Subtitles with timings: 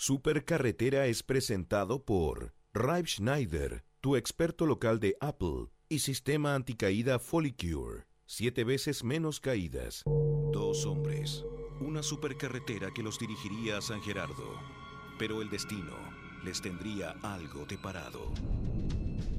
[0.00, 8.06] Supercarretera es presentado por Rive Schneider, tu experto local de Apple y sistema anticaída Folicure.
[8.24, 10.04] Siete veces menos caídas.
[10.04, 11.44] Dos hombres.
[11.80, 14.60] Una supercarretera que los dirigiría a San Gerardo.
[15.18, 15.96] Pero el destino
[16.44, 18.32] les tendría algo de parado.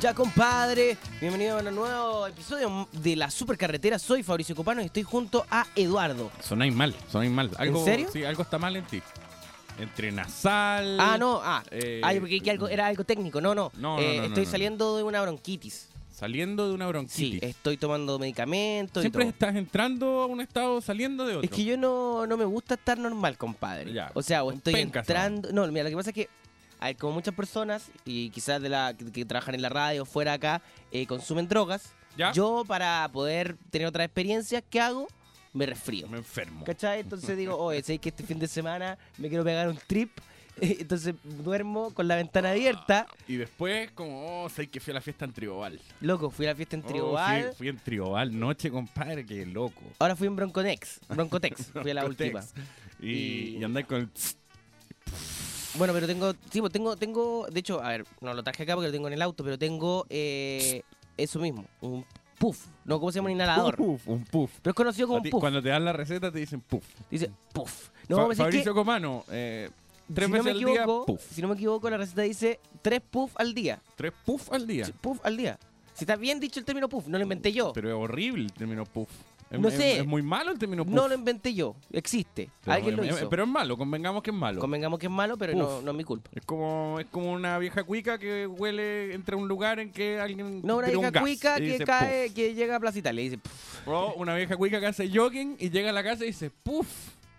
[0.00, 3.98] Ya compadre, bienvenido a un nuevo episodio de la Supercarretera.
[3.98, 6.30] Soy Fabricio Copano y estoy junto a Eduardo.
[6.40, 7.50] Sonáis mal, sonáis mal.
[7.58, 8.08] Algo, ¿En serio?
[8.12, 9.02] Sí, algo está mal en ti.
[9.80, 10.98] Entre nasal.
[11.00, 13.40] Ah, no, ah, eh, ah, porque que algo, era algo técnico.
[13.40, 15.88] No, no, No, Eh, no, no, estoy saliendo de una bronquitis.
[16.14, 17.42] Saliendo de una Sí, bronquitis.
[17.42, 19.30] estoy tomando medicamentos y Siempre todo.
[19.30, 21.44] estás entrando a un estado saliendo de otro.
[21.44, 23.92] Es que yo no, no me gusta estar normal, compadre.
[23.92, 25.50] Ya, O sea, o estoy penca, entrando.
[25.52, 26.28] No, mira, lo que pasa es que
[26.80, 30.34] hay como muchas personas, y quizás de la que, que trabajan en la radio fuera
[30.34, 30.62] acá,
[30.92, 31.92] eh, consumen drogas.
[32.16, 32.32] ¿Ya?
[32.32, 35.06] Yo, para poder tener otra experiencia, ¿qué hago?
[35.52, 36.08] Me resfrío.
[36.08, 36.64] Me enfermo.
[36.64, 37.00] ¿Cachai?
[37.00, 40.10] Entonces digo, oye, sé que este fin de semana me quiero pegar un trip.
[40.60, 43.06] Entonces duermo con la ventana abierta.
[43.28, 45.80] Y después, como, oh, sé que fui a la fiesta en Tribal.
[46.00, 47.42] Loco, fui a la fiesta en Oh, Tribal.
[47.44, 49.80] fui, fui en Tribal noche, compadre, qué loco.
[50.00, 51.00] Ahora fui en Bronconex.
[51.08, 51.66] Broncotex.
[51.80, 52.40] Fui a la última.
[53.00, 54.08] Y, Y- y andáis con el...
[55.74, 58.74] Bueno, pero tengo, sí, pues tengo, tengo, de hecho, a ver, no lo traje acá
[58.74, 60.82] porque lo tengo en el auto, pero tengo eh,
[61.16, 62.04] eso mismo, un
[62.38, 63.26] puff, no, ¿cómo se llama?
[63.26, 63.76] Un inhalador.
[63.76, 64.50] puff, un puff.
[64.62, 65.40] Pero es conocido como ti, un puff.
[65.40, 66.84] Cuando te dan la receta te dicen puff.
[67.10, 67.90] Dice puff.
[68.08, 69.68] No, Fa- pero si es Fabricio que, Comano, eh,
[70.14, 71.20] tres si no veces me al día, puff.
[71.30, 73.80] si no me equivoco, la receta dice tres puff al día.
[73.96, 74.86] Tres puff al día.
[75.00, 75.58] Puff al día.
[75.92, 77.72] Si está bien dicho el término puff, no lo inventé yo.
[77.72, 79.10] Pero es horrible el término puff.
[79.50, 80.00] Es, No sé.
[80.00, 80.94] Es, muy malo el término puff.
[80.94, 82.50] No lo inventé yo, existe.
[82.62, 83.28] Pero- Alguien lo hizo.
[83.30, 84.60] Pero es malo, convengamos que es malo.
[84.60, 86.30] Convengamos que es malo, pero no, no es mi culpa.
[86.34, 90.60] Es como, es como una vieja cuica que huele entre un lugar en que alguien
[90.62, 92.34] No, una un vieja cuica que dice cae, puff.
[92.36, 93.88] que llega a Plaza Italia y dice puff.
[93.88, 96.86] O una vieja cuica que hace jogging y llega a la casa y dice puff.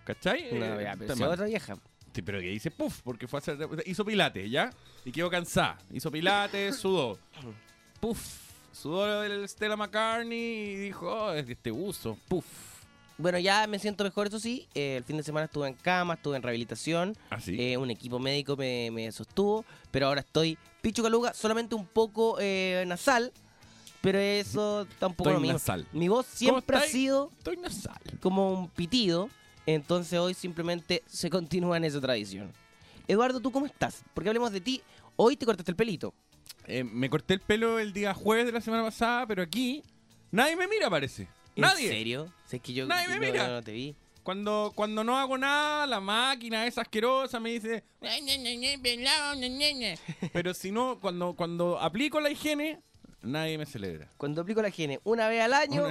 [0.04, 0.48] ¿Cachai?
[0.52, 1.76] No, Eh, está si otra vieja.
[2.12, 3.56] Sí, pero que dice puff, porque fue a hacer.
[3.86, 4.70] Hizo pilates, ¿ya?
[5.04, 5.78] Y quedó cansada.
[5.92, 7.16] Hizo pilates, sudó.
[8.00, 8.49] Puff.
[8.72, 12.16] Sudó el Stella McCartney y dijo, oh, es de este uso.
[12.28, 12.44] Puff.
[13.18, 14.66] Bueno, ya me siento mejor, eso sí.
[14.74, 17.16] Eh, el fin de semana estuve en cama, estuve en rehabilitación.
[17.28, 17.56] Así.
[17.60, 19.64] Eh, un equipo médico me, me sostuvo.
[19.90, 23.30] Pero ahora estoy picho caluga, solamente un poco eh, nasal.
[24.00, 25.52] Pero eso tampoco Estoy lo mismo.
[25.54, 25.86] nasal.
[25.92, 28.00] Mi voz siempre ha sido Estoy nasal.
[28.20, 29.28] como un pitido.
[29.66, 32.50] Entonces hoy simplemente se continúa en esa tradición.
[33.06, 34.02] Eduardo, ¿tú cómo estás?
[34.14, 34.80] Porque hablemos de ti.
[35.16, 36.14] Hoy te cortaste el pelito.
[36.66, 39.82] Eh, me corté el pelo el día jueves de la semana pasada, pero aquí
[40.30, 41.28] nadie me mira, parece.
[41.56, 41.88] ¿En Nadie.
[41.88, 42.32] serio?
[42.46, 43.48] Sé que yo Nadie me no- mira.
[43.48, 43.96] no te vi.
[44.22, 47.82] Cuando, cuando no hago nada, la máquina esa asquerosa me dice.
[50.32, 52.80] Pero si no, cuando, cuando aplico la higiene,
[53.22, 54.08] nadie me celebra.
[54.16, 55.86] Cuando aplico la higiene una vez al año,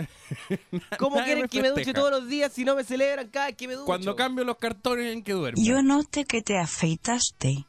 [1.00, 3.56] ¿cómo quieren me que me duche todos los días si no me celebran cada vez
[3.58, 3.86] que me ducho?
[3.86, 5.62] Cuando cambio los cartones en que duermo.
[5.62, 7.66] Yo noté que te afeitaste.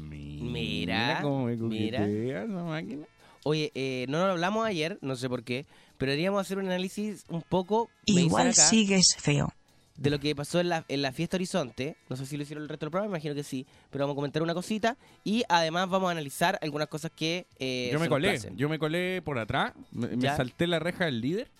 [0.00, 2.06] Mira, cómo me mira.
[2.06, 3.06] esa máquina.
[3.44, 5.66] Oye, eh, no lo hablamos ayer, no sé por qué,
[5.96, 9.52] pero deberíamos hacer un análisis un poco Igual acá, sigues feo.
[9.96, 11.96] de lo que pasó en la, en la fiesta Horizonte.
[12.10, 14.16] No sé si lo hicieron el resto del programa, imagino que sí, pero vamos a
[14.16, 18.28] comentar una cosita y además vamos a analizar algunas cosas que eh, yo me colé,
[18.30, 18.56] placen.
[18.56, 21.50] yo me colé por atrás, me, me salté la reja del líder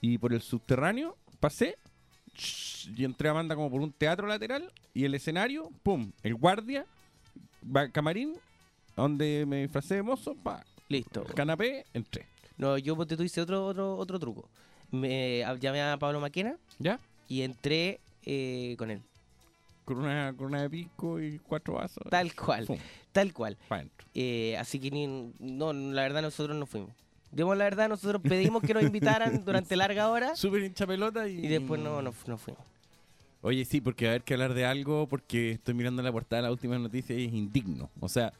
[0.00, 1.76] y por el subterráneo pasé
[2.96, 6.86] y entré a banda como por un teatro lateral y el escenario, pum, el guardia,
[7.92, 8.34] camarín,
[8.96, 11.24] donde me disfracé de mozo, pa, Listo.
[11.24, 12.26] canapé, entré.
[12.56, 14.48] No, yo ponte tú hice otro, otro, otro truco.
[14.90, 17.00] Me llamé a Pablo Maquena ¿Ya?
[17.28, 19.02] y entré eh, con él.
[19.84, 22.04] Con una, con una de pisco y cuatro vasos.
[22.10, 22.66] Tal cual,
[23.12, 23.56] tal cual.
[24.14, 25.06] Eh, así que ni,
[25.38, 26.90] no, la verdad nosotros no fuimos.
[27.30, 31.44] Digamos la verdad, nosotros pedimos que nos invitaran durante larga hora Súper hincha pelota y...
[31.44, 32.62] y después no, no, no fuimos.
[33.42, 36.48] Oye, sí, porque a ver que hablar de algo, porque estoy mirando la portada de
[36.48, 37.90] la última noticia y es indigno.
[38.00, 38.32] O sea,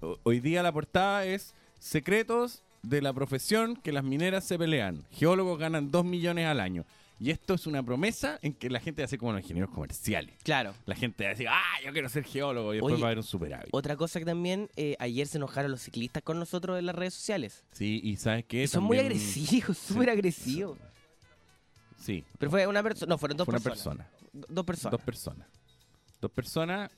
[0.00, 5.04] ho- hoy día la portada es secretos de la profesión que las mineras se pelean.
[5.10, 6.84] Geólogos ganan 2 millones al año.
[7.18, 10.34] Y esto es una promesa en que la gente hace como los ingenieros comerciales.
[10.44, 10.74] Claro.
[10.84, 13.10] La gente va a decir, ah, yo quiero ser geólogo y después Oye, va a
[13.10, 13.68] haber un superávit.
[13.72, 17.14] Otra cosa que también, eh, ayer se enojaron los ciclistas con nosotros en las redes
[17.14, 17.64] sociales.
[17.72, 18.64] Sí, y ¿sabes qué?
[18.64, 20.76] Y son muy agresivos, súper agresivos.
[21.98, 24.06] Sí, Pero fue una persona, no, fueron dos fue una personas.
[24.06, 24.15] persona.
[24.40, 24.92] Do- Dos personas.
[24.92, 25.48] Dos personas.
[26.20, 26.90] Dos personas.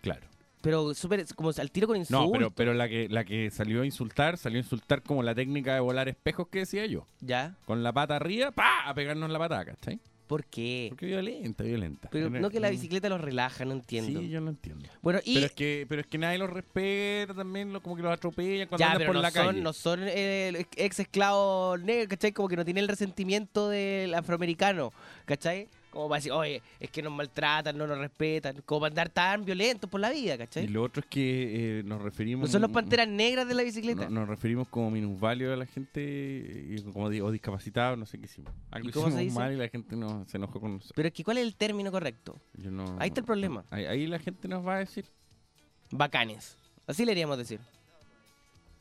[0.00, 0.26] Claro.
[0.62, 2.26] Pero súper, como al tiro con insultos.
[2.26, 5.34] No, pero, pero la que la que salió a insultar, salió a insultar como la
[5.34, 7.06] técnica de volar espejos que decía yo.
[7.20, 7.56] ¿Ya?
[7.64, 10.00] Con la pata arriba, pa, a pegarnos la patada, ¿cachai?
[10.26, 10.86] ¿Por qué?
[10.90, 12.08] Porque violenta, violenta.
[12.12, 14.20] Pero no que la bicicleta los relaja, no entiendo.
[14.20, 14.88] Sí, yo no entiendo.
[15.02, 15.34] Bueno, y...
[15.34, 18.68] Pero es que pero es que nadie los respeta también, lo- como que los atropellan
[18.68, 19.60] cuando Ya, andan pero por no, la son, calle.
[19.60, 22.30] no son eh, ex esclavos negros, ¿cachai?
[22.32, 24.92] Como que no tienen el resentimiento del afroamericano,
[25.24, 25.66] ¿cachai?
[25.90, 29.44] Como para decir, oye, es que nos maltratan, no nos respetan, como para andar tan
[29.44, 30.68] violentos por la vida, Y ¿cachai?
[30.68, 32.48] lo otro es que eh, nos referimos...
[32.48, 34.04] No son los panteras negras de la bicicleta.
[34.08, 36.00] no- nos referimos como minusválido a la gente,
[36.70, 38.52] y como digo, o discapacitados, no sé qué hicimos.
[38.70, 39.38] Algo ¿Y cómo hicimos se dice?
[39.38, 40.92] mal y la gente no, se enojó con nosotros.
[40.94, 42.36] Pero es que, ¿cuál es el término correcto?
[42.54, 43.64] Yo no- Ahí está el problema.
[43.70, 45.04] Ahí, ahí la gente nos va a decir.
[45.90, 46.56] Bacanes.
[46.86, 47.58] Así le haríamos decir.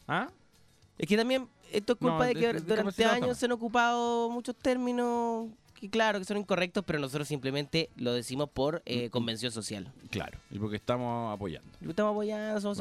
[0.08, 0.30] ¿Ah?
[0.98, 4.30] Es que también esto es culpa de de- que de- durante años se han ocupado
[4.30, 5.48] muchos términos
[5.80, 9.92] que, claro, que son incorrectos, pero nosotros simplemente lo decimos por eh, convención social.
[10.10, 10.38] Claro.
[10.52, 11.70] Y porque estamos apoyando.
[11.88, 12.80] Estamos apoyando, somos.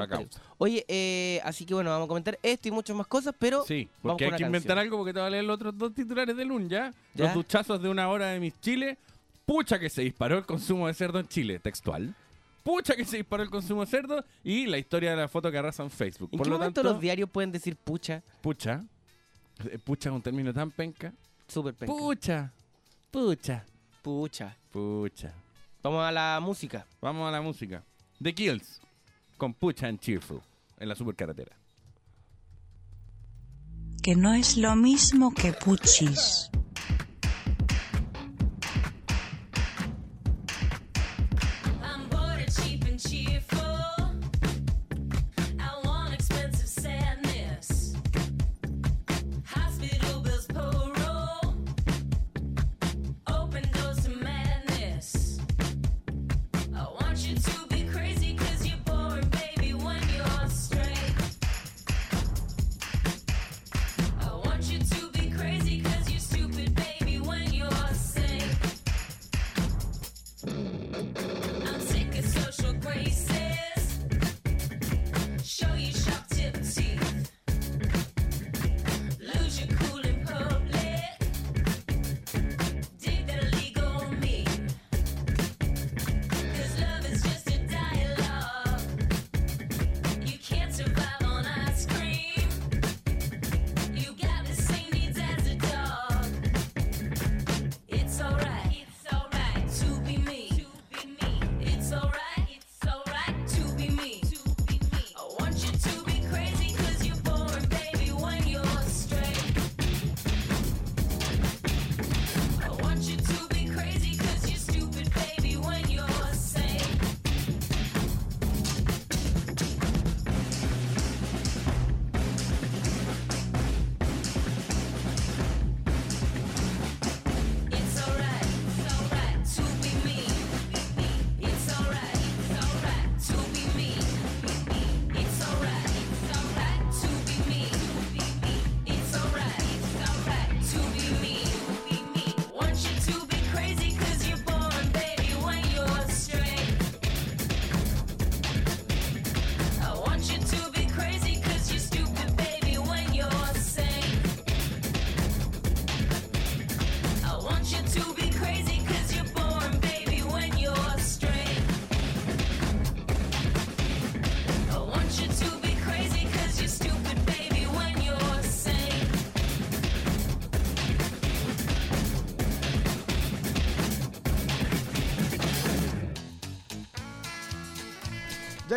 [0.59, 3.89] Oye, eh, así que bueno, vamos a comentar esto y muchas más cosas, pero Sí,
[4.03, 6.45] porque hay que inventar algo porque te va a leer los otros dos titulares de
[6.45, 6.93] Lun ya.
[7.15, 7.25] ¿Ya?
[7.27, 8.99] Los duchazos de una hora de Miss Chile.
[9.47, 12.15] Pucha que se disparó el consumo de cerdo en Chile, textual.
[12.63, 15.57] Pucha que se disparó el consumo de cerdo y la historia de la foto que
[15.57, 16.29] arrasa en Facebook.
[16.33, 18.23] ¿En Por qué lo momento tanto, los diarios pueden decir pucha?
[18.43, 18.85] pucha.
[19.71, 21.15] eh, Pucha es un término tan penca.
[21.47, 21.95] Súper penca.
[21.95, 22.53] Pucha.
[23.11, 23.65] Pucha.
[24.03, 24.55] Pucha.
[24.71, 25.33] Pucha.
[25.83, 26.87] Vamos a la música.
[27.01, 27.83] Vamos a la música.
[28.23, 28.81] The Kills
[29.39, 30.43] con Pucha and Cheerful
[30.79, 31.57] en la supercarretera.
[34.03, 36.51] Que no es lo mismo que puchis.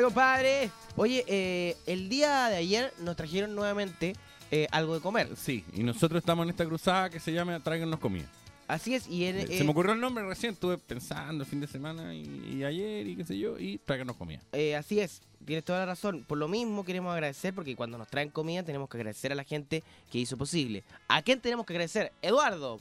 [0.03, 0.69] Compadre.
[0.95, 4.15] Oye, eh, el día de ayer nos trajeron nuevamente
[4.51, 5.29] eh, algo de comer.
[5.37, 8.25] Sí, y nosotros estamos en esta cruzada que se llama Tráiganos comida.
[8.67, 11.59] Así es, y en, Se eh, me ocurrió el nombre recién, estuve pensando el fin
[11.59, 14.39] de semana y, y ayer y qué sé yo, y Tráiganos comida.
[14.53, 16.23] eh, así es, tienes toda la razón.
[16.25, 19.43] Por lo mismo queremos agradecer, porque cuando nos traen comida tenemos que agradecer a la
[19.43, 20.83] gente que hizo posible.
[21.09, 22.13] ¿A quién tenemos que agradecer?
[22.21, 22.79] Eduardo.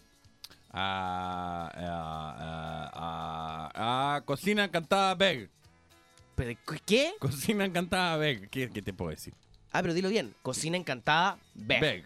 [0.72, 5.48] A, a, a- a- a Cocina Encantada Beg.
[6.40, 7.12] ¿Pero qué?
[7.18, 8.18] Cocina Encantada.
[8.50, 9.34] ¿Qué, qué te puedo decir?
[9.72, 10.34] Ah, pero dilo bien.
[10.42, 11.38] Cocina encantada.
[11.54, 12.04] Beg.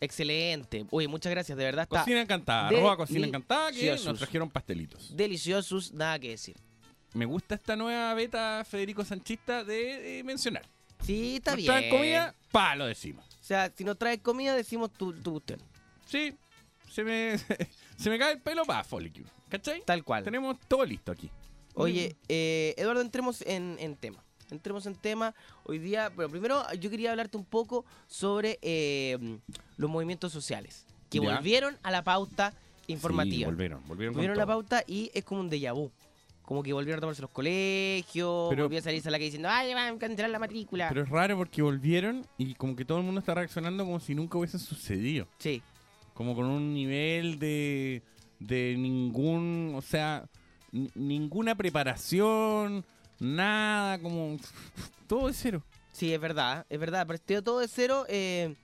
[0.00, 0.86] Excelente.
[0.90, 1.84] Oye, muchas gracias, de verdad.
[1.84, 2.68] Está Cocina Encantada.
[2.68, 5.16] Arroba Cocina Encantada que nos trajeron pastelitos.
[5.16, 6.56] deliciosos, nada que decir.
[7.12, 10.64] Me gusta esta nueva beta Federico Sanchista de, mencionar.
[11.04, 11.66] Sí, está Nos bien.
[11.66, 13.24] traen comida, pa, lo decimos.
[13.40, 15.60] O sea, si nos traes comida, decimos tu, tu usted.
[16.06, 16.34] Sí,
[16.90, 17.36] se me,
[17.96, 19.28] se me cae el pelo, pa, Follicule.
[19.48, 19.82] ¿Cachai?
[19.84, 20.24] Tal cual.
[20.24, 21.28] Tenemos todo listo aquí.
[21.74, 24.22] Oye, eh, Eduardo, entremos en, en tema.
[24.50, 25.34] entremos en tema.
[25.64, 29.38] Hoy día, pero primero yo quería hablarte un poco sobre eh,
[29.78, 31.34] los movimientos sociales, que Ya.
[31.36, 32.52] volvieron a la pauta
[32.86, 33.38] informativa.
[33.38, 35.90] Sí, volvieron, volvieron volvieron a la pauta y es como un déjà vu.
[36.42, 39.48] Como que volvieron a tomarse los colegios, Pero- volvió a salirse a la calle diciendo,
[39.50, 40.88] ay, van a cancelar la matrícula.
[40.88, 44.14] Pero es raro porque volvieron y como que todo el mundo está reaccionando como si
[44.14, 45.26] nunca hubiesen sucedido.
[45.38, 45.62] sí,
[46.12, 48.02] Como con un nivel de,
[48.40, 50.28] de ningún, o sea,
[50.72, 52.84] ninguna preparación,
[53.20, 54.36] nada, como
[55.06, 55.62] todo de cero.
[55.92, 58.04] sí, es verdad, es verdad, partió todo de cero.
[58.08, 58.54] eh,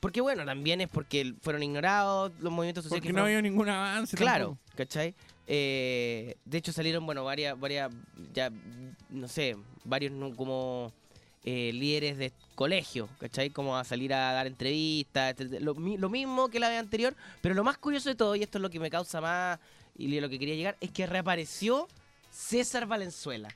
[0.00, 3.00] porque bueno, también es porque fueron ignorados los movimientos sociales.
[3.00, 4.16] Porque que no fueron- había ningún avance.
[4.18, 4.76] Claro, tampoco.
[4.76, 5.14] ¿cachai?
[5.46, 7.90] Eh, de hecho salieron, bueno, varias, varias,
[8.34, 8.50] ya,
[9.08, 10.92] no sé, varios como
[11.42, 13.48] eh, líderes de colegio, ¿cachai?
[13.48, 15.60] Como a salir a dar entrevistas, etcétera.
[15.64, 18.42] lo, mi- lo mismo que la vez anterior, pero lo más curioso de todo, y
[18.42, 19.58] esto es lo que me causa más,
[19.96, 21.88] y lo que quería llegar, es que reapareció
[22.30, 23.48] César Valenzuela.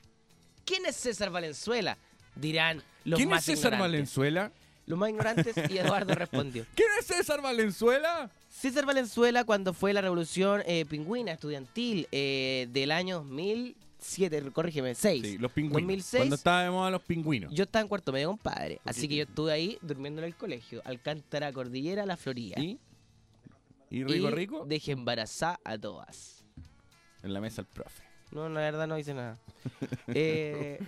[0.65, 1.97] ¿Quién es César Valenzuela?
[2.35, 3.91] Dirán los ¿Quién más es César ignorantes.
[3.91, 4.51] Valenzuela?
[4.85, 6.65] Los más ignorantes, y Eduardo respondió.
[6.75, 8.31] ¿Quién es César Valenzuela?
[8.49, 15.21] César Valenzuela cuando fue la revolución eh, pingüina estudiantil eh, del año 2007, corrígeme, 6.
[15.23, 15.81] Sí, los pingüinos.
[15.81, 16.19] 2006.
[16.21, 17.53] Cuando estaba de moda los pingüinos.
[17.53, 18.79] Yo estaba en cuarto medio, compadre.
[18.83, 20.81] Así que yo estuve ahí durmiendo en el colegio.
[20.85, 22.59] Alcántara, Cordillera, La Florida.
[22.59, 22.79] ¿Y?
[23.89, 24.65] ¿Y rico Y rico?
[24.65, 26.43] Dejé embarazada a todas.
[27.23, 28.03] En la mesa el profe.
[28.31, 29.37] No, la verdad no hice nada.
[30.07, 30.79] Eh,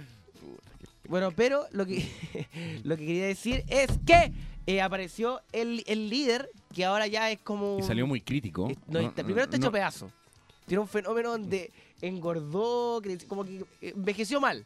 [1.09, 2.07] bueno, pero lo que,
[2.83, 4.31] lo que quería decir es que
[4.67, 7.77] eh, apareció el, el líder que ahora ya es como...
[7.79, 8.69] Y salió muy crítico.
[8.69, 10.11] Es- no, primero está hecho pedazo.
[10.67, 14.65] Tiene un fenómeno donde engordó, como que envejeció mal.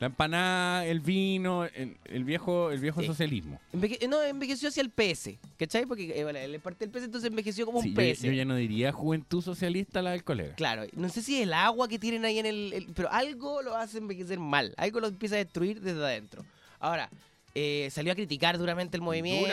[0.00, 3.06] La empanada, el vino, el, el viejo, el viejo Sí.
[3.06, 3.60] socialismo.
[3.72, 5.38] Enveje- no, envejeció hacia el PS.
[5.56, 5.86] ¿Cachai?
[5.86, 8.22] Porque eh, bueno, él es parte del PS, entonces envejeció como Sí, un PS.
[8.26, 10.56] yo ya no diría juventud socialista la del colega.
[10.56, 13.62] Claro, no sé si es el agua que tienen ahí en el, el- Pero algo
[13.62, 14.74] lo hace envejecer mal.
[14.76, 16.44] Algo lo empieza a destruir desde adentro.
[16.80, 17.08] Ahora,
[17.54, 19.46] eh, salió a criticar duramente el movimiento.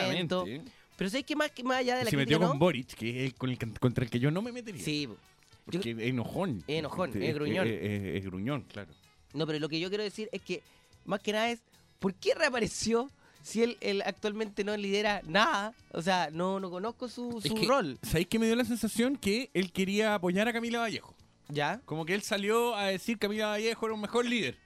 [0.44, 0.72] Duramente.
[0.96, 2.64] Pero ¿sabes qué más, que más allá de la se crítica, metió con no?
[2.64, 4.84] Boric, que es el con el contra el que yo no me metería.
[4.84, 5.16] Sí, yo-
[5.64, 6.64] Porque es enojón.
[6.66, 7.66] Es enojón, Este, es gruñón.
[7.68, 8.90] Es, es- es gruñón, claro.
[9.32, 10.62] No, pero lo que yo quiero decir es que,
[11.04, 11.60] más que nada es,
[11.98, 13.10] ¿por qué reapareció
[13.42, 15.74] si él, él actualmente no lidera nada?
[15.92, 17.98] O sea, no, no conozco su, Es su que, rol.
[18.02, 21.14] ¿Sabéis que me dio la sensación que él quería apoyar a Camila Vallejo?
[21.48, 21.80] ¿Ya?
[21.84, 24.56] Como que él salió a decir que Camila Vallejo era un mejor líder.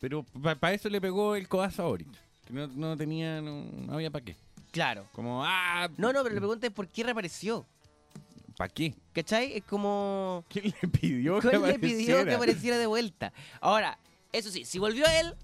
[0.00, 0.24] Pero
[0.60, 2.08] para eso le pegó el codazo a Boric.
[2.46, 4.36] Que no, no tenía, no, no había para qué.
[4.70, 5.08] Claro.
[5.12, 7.66] Como, ah, No, no, pero la pregunta es ¿por qué reapareció?
[8.58, 8.94] ¿Para qué?
[9.14, 9.56] ¿Cachai?
[9.56, 10.44] Es como...
[10.50, 12.36] ¿Quién le pidió que ¿Quién le pidió que apareciera?
[12.36, 13.32] apareciera de vuelta?
[13.62, 13.98] Ahora,
[14.32, 15.34] eso sí, si volvió él,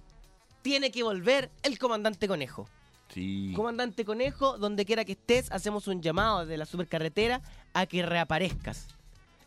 [0.63, 2.69] tiene que volver el comandante Conejo.
[3.09, 3.53] Sí.
[3.55, 7.41] Comandante Conejo, donde quiera que estés, hacemos un llamado desde la supercarretera
[7.73, 8.89] a que reaparezcas.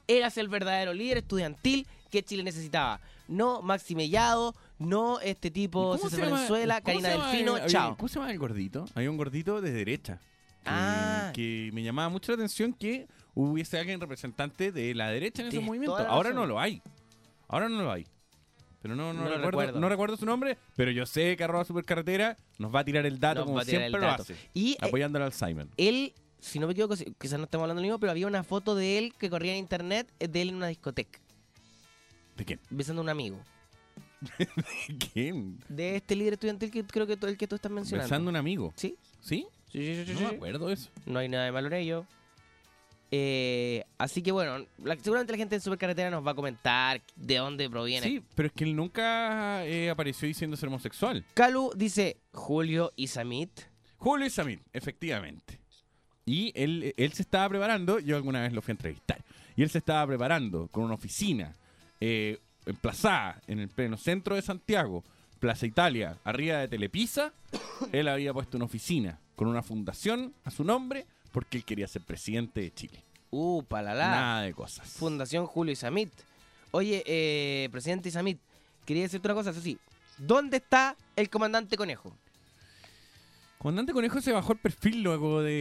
[0.08, 3.02] Eras el verdadero líder estudiantil que Chile necesitaba.
[3.28, 6.32] No Maxi Mellado, no este tipo ¿Cómo César se
[6.82, 7.98] cómo Karina Delfino, el- chao.
[7.98, 8.86] ¿Cómo se llama el gordito?
[8.96, 10.22] Había un gordito de derecha.
[10.64, 11.32] Que, Ah.
[11.34, 13.08] que me llamaba mucho la atención que
[13.46, 16.42] hubiese alguien representante de la derecha en Tienes toda la Ahora razón.
[16.42, 16.82] no lo hay.
[17.48, 18.06] Ahora no lo hay.
[18.82, 19.80] Pero no, no, No lo recuerdo, recuerdo.
[19.80, 23.20] no recuerdo su nombre, pero yo sé que arroba supercarretera nos va a tirar el
[23.20, 24.24] dato Nos como va a tirar el siempre lo dato.
[24.24, 24.36] hace.
[24.54, 25.68] Y eh, Apoyando al Alzheimer.
[25.78, 28.28] él, si no me equivoco, si- quizás no estamos hablando de lo mismo, pero había
[28.28, 31.20] una foto de él que corría en internet eh, de él en una discoteca,
[32.38, 32.60] ¿De quién?
[32.70, 33.40] besando a un amigo.
[35.14, 35.60] ¿Quién?
[35.70, 38.06] De este líder estudiantil que creo que tú- el que tú estás mencionando.
[38.08, 38.74] Besando a un amigo.
[38.76, 38.96] ¿Sí?
[39.22, 39.48] ¿Sí?
[39.72, 40.26] Sí, sí, sí, sí, No sí.
[40.26, 40.90] me acuerdo de eso.
[41.06, 42.06] No hay nada de malo en ello.
[43.10, 47.38] Eh, así que bueno, la- seguramente la gente en Supercarretera nos va a comentar de
[47.38, 48.06] dónde proviene.
[48.06, 51.24] Sí, pero es que él nunca eh, apareció diciendo ser homosexual.
[51.34, 53.62] Calu dice Julio y Samit.
[53.98, 55.60] Julio Isamit, efectivamente.
[56.26, 59.24] Y él, él se estaba preparando, yo alguna vez lo fui a entrevistar,
[59.56, 61.56] y él se estaba preparando con una oficina
[62.02, 65.04] eh, emplazada en el pleno centro de Santiago,
[65.40, 67.32] Plaza Italia, arriba de Telepisa.
[67.92, 72.02] él había puesto una oficina con una fundación a su nombre porque él quería ser
[72.02, 73.04] presidente de Chile.
[73.32, 74.10] Uh, palala.
[74.10, 74.88] Nada de cosas.
[74.88, 76.12] Fundación Julio y Samit.
[76.72, 78.40] Oye, eh, presidente Samit,
[78.86, 79.78] quería decirte una cosa, eso sí.
[80.18, 82.14] ¿Dónde está el comandante Conejo?
[83.58, 85.52] Comandante Conejo se bajó el perfil luego de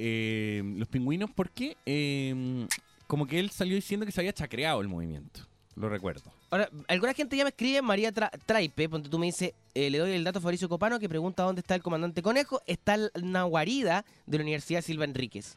[0.00, 2.66] eh, los pingüinos porque eh,
[3.06, 5.40] como que él salió diciendo que se había chacreado el movimiento.
[5.74, 6.32] Lo recuerdo.
[6.50, 9.98] Ahora, alguna gente ya me escribe, María Tra- Traipe, ponte tú me dice, eh, le
[9.98, 12.62] doy el dato a Fabricio Copano que pregunta dónde está el comandante Conejo.
[12.66, 15.56] Está en una guarida de la Universidad Silva Enríquez.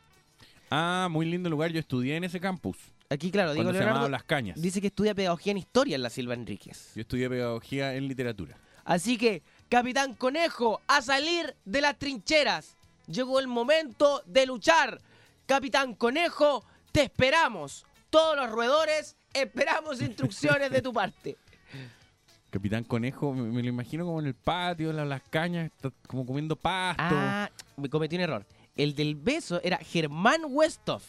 [0.69, 1.71] Ah, muy lindo lugar.
[1.71, 2.77] Yo estudié en ese campus.
[3.09, 4.61] Aquí, claro, digo Leonardo, llamaba Las Cañas.
[4.61, 6.91] dice que estudia pedagogía en historia en la Silva Enríquez.
[6.95, 8.57] Yo estudié pedagogía en literatura.
[8.85, 12.75] Así que, Capitán Conejo, a salir de las trincheras.
[13.07, 15.01] Llegó el momento de luchar.
[15.45, 17.85] Capitán Conejo, te esperamos.
[18.09, 21.37] Todos los roedores esperamos instrucciones de tu parte.
[22.49, 25.71] Capitán Conejo, me, me lo imagino como en el patio, la- las cañas,
[26.07, 27.03] como comiendo pasto.
[27.07, 28.45] Ah, me cometí un error.
[28.75, 31.03] El del beso era Germán Westhoff.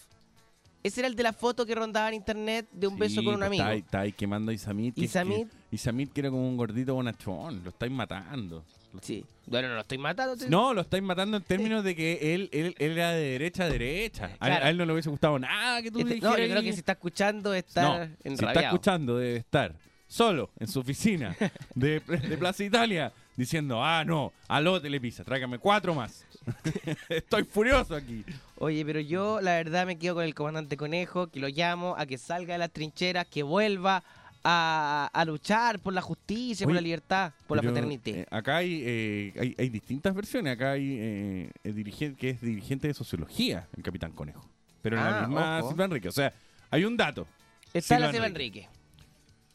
[0.84, 3.40] Ese era el de la foto que rondaba en internet de un beso con un
[3.40, 3.62] pues, amigo.
[3.62, 4.94] Está ahí, está ahí quemando a Isamit.
[4.94, 5.48] que- Isamit.
[5.48, 7.62] que- Isamit que era como un gordito bonachón.
[7.62, 8.64] Lo estáis matando.
[9.00, 9.24] Sí.
[9.46, 10.34] Bueno, no lo estoy matando.
[10.34, 13.64] estoy- No, lo estáis matando en términos de que él, él, él era de derecha
[13.64, 14.26] a derecha.
[14.38, 14.64] A- Claro.
[14.66, 16.36] A, él no le hubiese gustado nada que tú Este- dijeras.
[16.38, 18.06] no, yo creo que si está escuchando está No,
[18.36, 19.74] si está escuchando debe estar
[20.06, 21.34] solo en su oficina
[21.74, 26.26] de, de Plaza Italia diciendo, ah, no, aló Telepisa, tráigame cuatro más.
[27.08, 28.24] Estoy furioso aquí.
[28.58, 32.04] Oye, pero yo la verdad me quedo con el comandante Conejo, que lo llamo a
[32.06, 34.04] que salga de las trincheras, que vuelva
[34.44, 38.02] a, a luchar por la justicia, por la libertad, por la fraternidad.
[38.06, 40.52] eh, acá hay, eh, hay, hay distintas versiones.
[40.54, 44.44] Acá hay eh, el dirigente que es dirigente de sociología, el Capitán Conejo.
[44.82, 45.68] Pero en la Ah, misma ojo.
[45.70, 46.08] Silva Enrique.
[46.08, 46.32] O sea,
[46.70, 47.26] hay un dato.
[47.72, 48.60] Está Silva la Silva Enrique.
[48.60, 48.78] Enrique.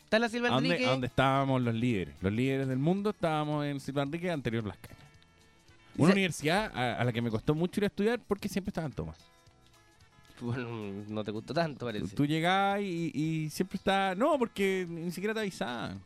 [0.06, 0.88] Está la Silva ¿A dónde, Enrique.
[0.88, 2.16] a dónde estábamos los líderes?
[2.22, 4.98] Los líderes del mundo estábamos en Silva Enrique anterior Las Cañas.
[5.98, 8.92] Una universidad a, a la que me costó mucho ir a estudiar porque siempre estaban
[8.94, 9.18] tomas.
[10.42, 12.16] Bueno, no te gustó tanto, parece.
[12.16, 14.14] Tú llegás y, y siempre está...
[14.16, 16.02] No, porque ni siquiera te avisaban.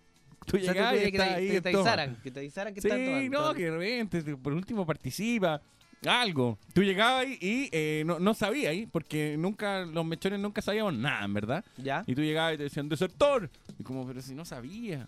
[0.46, 1.80] Tú O sea, llegás y que está te, ahí que en te toma.
[1.92, 3.42] avisaran, que te avisaran que están Sí, tomando.
[3.50, 5.62] no, que de repente, te- por último participa,
[6.06, 6.58] algo.
[6.74, 10.94] Tú llegabas y, y, eh, no, no sabías, ahí, porque nunca, los mechones nunca sabíamos
[10.96, 11.64] nada, verdad.
[11.78, 12.04] ¿Ya?
[12.08, 13.50] Y tú llegabas y te decían, desertor.
[13.78, 15.08] Y como, pero si no sabía.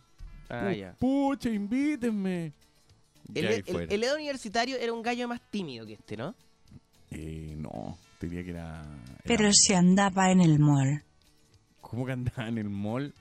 [0.49, 0.93] Ah, ya.
[0.99, 2.51] Pucha, invítenme.
[3.33, 6.35] El, el Edo universitario era un gallo más tímido que este, ¿no?
[7.09, 8.81] Eh, no, te diría que era...
[8.81, 11.03] era- Pero se andaba en el mall.
[11.81, 13.13] ¿Cómo que andaba en el mall?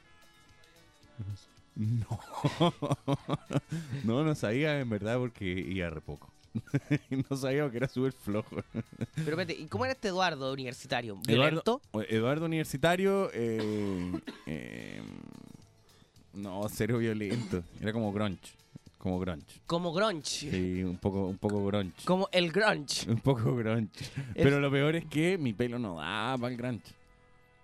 [1.74, 2.20] No.
[4.04, 6.30] no, no sabía en verdad porque iba re poco.
[7.30, 8.56] no sabía que era súper flojo.
[9.14, 11.14] Pero espérate, ¿y cómo era este Eduardo universitario?
[11.26, 11.82] Eduardo, ¿Violento?
[12.08, 14.12] Eduardo Universitario, eh,
[14.46, 15.02] eh,
[16.34, 17.64] no, cero violento.
[17.80, 18.52] Era como grunge.
[19.02, 19.60] Como grunge.
[19.66, 20.22] Como grunge.
[20.48, 21.92] Sí, un poco, un poco grunge.
[22.04, 23.10] Como el grunge.
[23.10, 23.90] Un poco grunge.
[24.36, 26.92] Pero lo peor es que mi pelo no daba para el grunge.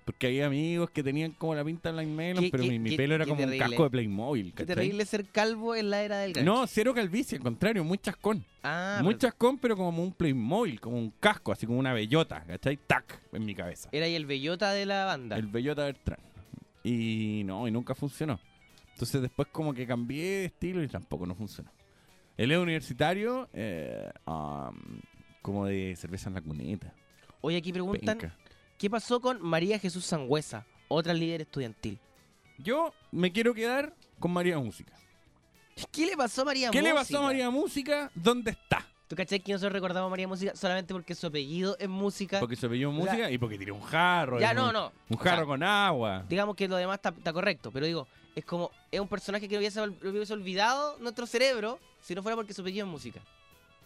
[0.05, 2.79] Porque había amigos que tenían como la pinta de Blind Melon, Qué- pero qué- mi,
[2.81, 4.53] mi qué- pelo era como un casco de Playmobil.
[4.55, 6.45] Qué terrible ser calvo en la era del grunge.
[6.47, 8.45] No, cero calvicie, al contrario, muy chascón.
[8.65, 12.43] Ah, muy pero chascón, pero como un Playmobil, como un casco, así como una bellota,
[12.47, 12.79] ¿cachai?
[12.79, 13.91] Tac, en mi cabeza.
[13.93, 15.37] era ahí el bellota de la banda.
[15.37, 16.23] El Bellota Bertrand.
[16.83, 18.41] Y no, y nunca funcionó.
[18.99, 21.71] Entonces después como que cambié de estilo y tampoco no funcionó.
[22.37, 24.75] El Edo universitario, eh, um,
[25.41, 26.93] como de cerveza en la cuneta.
[27.41, 28.37] Oye, aquí preguntan, Penca.
[28.77, 32.01] ¿qué pasó con María Jesús Sangüesa, otra líder estudiantil?
[32.59, 34.93] Yo me quiero quedar con María Música.
[35.93, 37.01] ¿Qué le pasó a María ¿Qué le Música?
[37.05, 38.11] pasó a María Música?
[38.17, 38.85] ¿Dónde está?
[39.07, 42.41] ¿Tú cachai que nosotros recordamos a María Música solamente porque su apellido es música?
[42.41, 44.41] Porque se apellidó O sea, música y porque tiró un jarro.
[44.41, 44.93] Ya, no, un- no.
[45.09, 46.25] Un O sea, jarro con agua.
[46.29, 48.09] Digamos que lo demás está, está correcto, pero digo,
[48.39, 52.23] es como, es un personaje que lo hubiese, lo hubiese olvidado nuestro cerebro si no
[52.23, 53.21] fuera porque su apellido es música.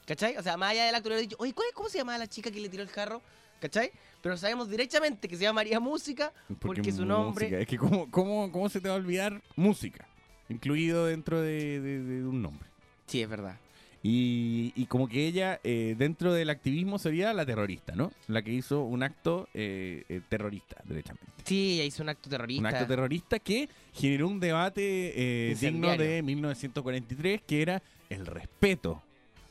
[0.07, 0.37] ¿Cachai?
[0.37, 2.27] O sea, más allá del acto le hubiera dicho, oye, ¿cuál, ¿cómo se llamaba la
[2.27, 3.23] chica que le tiró el jarro?
[3.61, 3.93] ¿Cachai?
[4.21, 7.47] Pero sabemos directamente que se llama María Música porque, su nombre...
[7.47, 7.61] música.
[7.61, 10.07] Es que ¿cómo, cómo, ¿cómo se te va a olvidar música?
[10.49, 12.69] Incluido dentro de, de- de un nombre.
[13.07, 13.57] Sí, es verdad.
[14.03, 18.11] Y, y como que ella, eh, dentro del activismo, sería la terrorista, ¿no?
[18.27, 21.31] La que hizo un acto eh, eh, terrorista, derechamente.
[21.45, 22.61] Sí, ella hizo un acto terrorista.
[22.61, 29.03] Un acto terrorista que generó un debate eh, digno de 1943, que era el respeto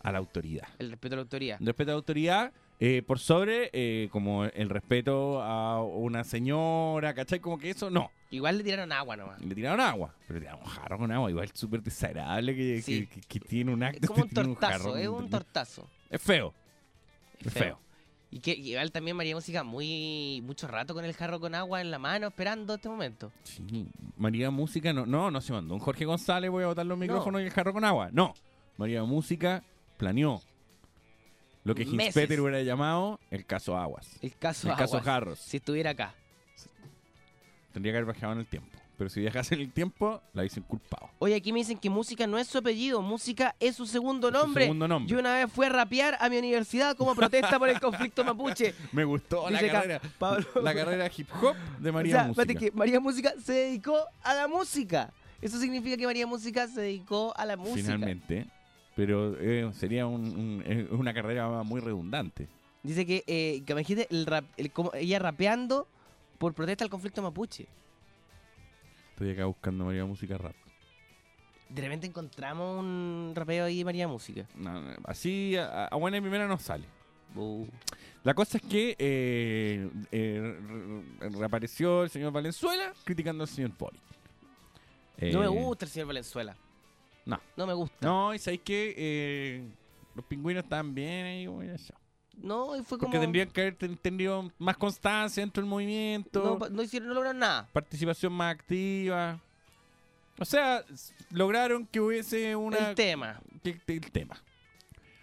[0.04, 0.68] a la autoridad.
[0.80, 1.58] El respeto a la autoridad.
[1.60, 2.52] El respeto a la autoridad
[2.84, 7.39] eh, por sobre eh, como el respeto a una señora, ¿cachai?
[7.39, 8.10] Como que eso no.
[8.32, 9.39] Igual le tiraron agua nomás.
[9.39, 11.30] Le tiraron agua, pero le tiraron un jarro con agua.
[11.30, 13.06] Igual súper desagradable que, Sí.
[13.06, 14.00] que- que- que tiene un acto.
[14.02, 15.88] Es como un tortazo, es un tortazo.
[16.10, 16.54] Es feo,
[17.39, 17.63] Es feo.
[17.63, 17.80] feo.
[18.32, 21.91] Y que igual también María Música muy mucho rato con el jarro con agua en
[21.91, 23.32] la mano esperando este momento.
[23.44, 25.74] Sí, María Música no, no, no se mandó.
[25.76, 27.02] Un Jorge González, voy a botar los No.
[27.02, 28.10] micrófonos y el jarro con agua.
[28.12, 28.34] No,
[28.78, 29.62] María Música
[29.98, 30.41] planeó
[31.63, 32.08] lo que Meses.
[32.15, 34.08] Hinspeter hubiera llamado el caso Aguas.
[34.21, 35.39] El caso El caso Jarros.
[35.39, 36.13] Si estuviera acá.
[37.74, 38.69] Tendría que haber viajado en el tiempo.
[38.97, 41.10] Pero si viajase en el tiempo, la dicen culpado.
[41.17, 44.34] Oye, aquí me dicen que música no es su apellido, música es su segundo Es
[44.36, 44.63] su nombre.
[44.65, 45.10] segundo nombre.
[45.12, 48.76] Yo una vez fui a rapear a mi universidad como protesta por el conflicto mapuche.
[48.91, 50.02] Me gustó la Dice acá, carrera.
[50.19, 52.41] Pablo- La carrera hip hop de María o sea, Música.
[52.43, 55.12] espérate que María Música se dedicó a la música.
[55.41, 57.78] Eso significa que María Música se dedicó a la música.
[57.78, 58.45] Finalmente.
[59.02, 62.48] Pero eh, sería un- un- eh, una carrera muy redundante.
[62.84, 65.88] Dice que, eh, que imagínate el rap- el- como ella rapeando
[66.38, 67.66] por protesta al conflicto mapuche.
[69.14, 70.54] Estoy acá buscando María Música rap.
[71.70, 74.46] De repente encontramos un rapeo ahí de María Música.
[74.56, 76.86] No, no, así a, a buena y primera no sale.
[77.36, 77.66] Uh.
[78.24, 80.60] La cosa es que eh, eh,
[81.20, 84.00] re- reapareció el señor Valenzuela criticando al señor Boric.
[85.34, 86.56] No me gusta el señor Valenzuela.
[87.26, 87.40] No.
[87.56, 87.98] No me gusta.
[88.02, 89.64] No, y sabéis que eh,
[90.16, 91.96] los pingüinos están bien ahí, como ya está.
[92.38, 93.12] No, y fue como.
[93.12, 97.10] Porque tendrían que haber ten- tenido más constancia dentro del movimiento, No, pa- no hicieron,
[97.10, 97.68] no lograron nada.
[97.72, 99.40] participación más activa.
[100.40, 102.90] O sea, s- lograron que hubiese una...
[102.90, 103.40] El tema.
[103.64, 104.42] que- que- el tema.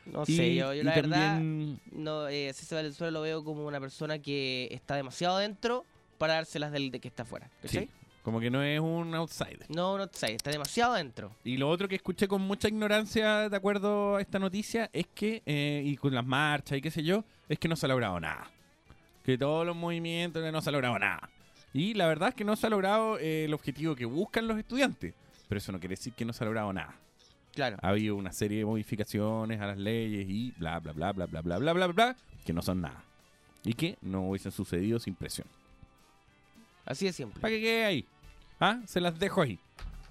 [0.06, 1.34] No Y- sé, yo, yo y la verdad.
[1.36, 5.84] también- No, eh, César Valenzuela lo veo como una persona que está demasiado dentro
[6.18, 7.50] para dárselas del de que está afuera.
[7.62, 7.88] ¿cachai?
[8.28, 9.64] Como que no es un outsider.
[9.70, 11.34] No, no sé, está demasiado dentro.
[11.44, 15.42] Y lo otro que escuché con mucha ignorancia de acuerdo a esta noticia es que,
[15.46, 18.20] eh, y con las marchas y qué sé yo, es que no se ha logrado
[18.20, 18.50] nada.
[19.24, 21.30] Que todos los movimientos no se ha logrado nada.
[21.72, 24.58] Y la verdad es que no se ha logrado eh, el objetivo que buscan los
[24.58, 25.14] estudiantes.
[25.48, 26.96] Pero eso no quiere decir que no se ha logrado nada.
[27.54, 27.78] Claro.
[27.80, 31.40] Ha habido una serie de modificaciones a las leyes y bla, bla, bla, bla, bla,
[31.40, 33.02] bla, bla, bla, bla, que no son nada.
[33.64, 35.46] Y que no hubiesen sucedido sin presión.
[36.84, 37.40] Así de siempre.
[37.40, 38.06] Para que quede ahí.
[38.60, 38.80] ¿Ah?
[38.86, 39.58] Se las dejo ahí.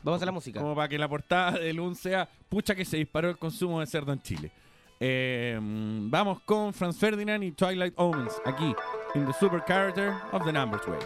[0.03, 0.61] Vamos a la música.
[0.61, 3.87] Como para que la portada del 1 sea pucha que se disparó el consumo de
[3.87, 4.51] cerdo en Chile.
[4.99, 8.73] Eh, vamos con Franz Ferdinand y Twilight Omens aquí
[9.13, 10.99] en The Super Character of the Numbers Way.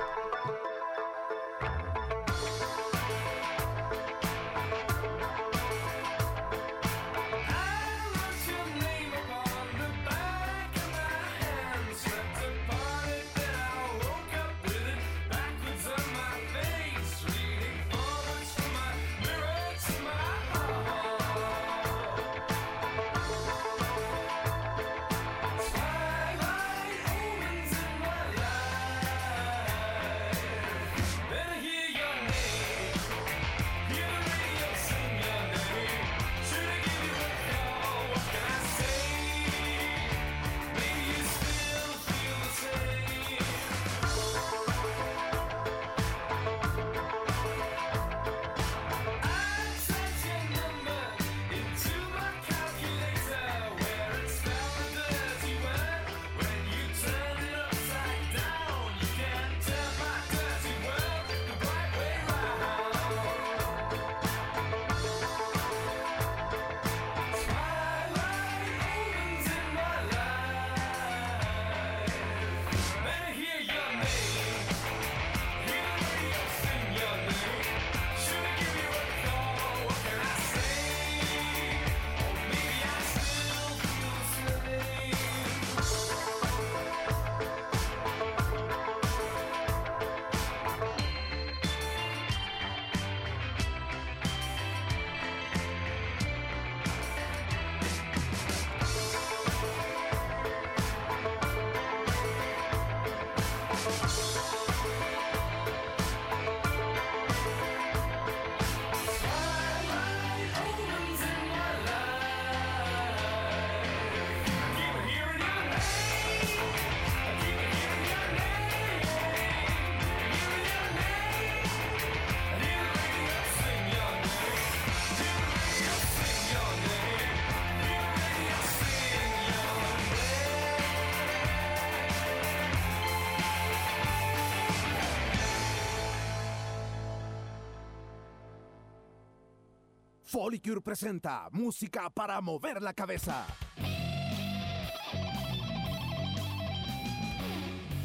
[140.32, 143.46] Folicure presenta música para mover la cabeza.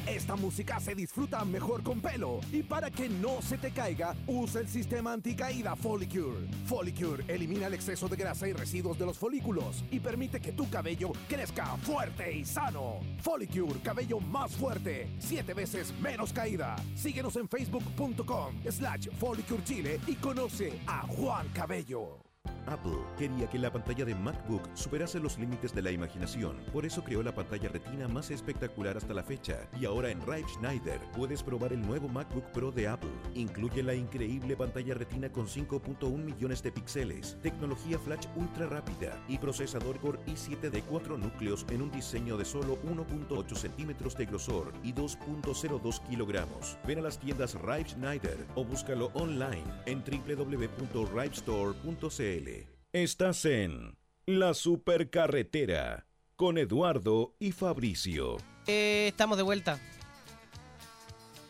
[0.07, 4.61] Esta música se disfruta mejor con pelo y para que no se te caiga, usa
[4.61, 6.47] el sistema anticaída Folicure.
[6.65, 10.71] Folicure elimina el exceso de grasa y residuos de los folículos y permite que tu
[10.71, 13.01] cabello crezca fuerte y sano.
[13.21, 16.77] Folicure, cabello más fuerte, siete veces menos caída.
[16.95, 22.26] Síguenos en facebook.com slash Folicure Chile y conoce a Juan Cabello.
[22.67, 27.03] Apple quería que la pantalla de MacBook superase los límites de la imaginación, por eso
[27.03, 29.69] creó la pantalla retina más espectacular hasta la fecha.
[29.81, 33.11] Y ahora en Rive Schneider puedes probar el nuevo MacBook Pro de Apple.
[33.35, 39.39] Incluye la increíble pantalla retina con 5.1 millones de píxeles, tecnología flash ultra rápida y
[39.39, 44.73] procesador Core i7 de 4 núcleos en un diseño de solo 1.8 centímetros de grosor
[44.83, 46.79] y 2.02 kilogramos.
[46.87, 52.56] Ven a las tiendas Rive Schneider o búscalo online en www.rivestore.cl.
[53.03, 58.39] Estás en La Supercarretera con Eduardo y Fabricio.
[58.67, 59.79] Eh, estamos de vuelta.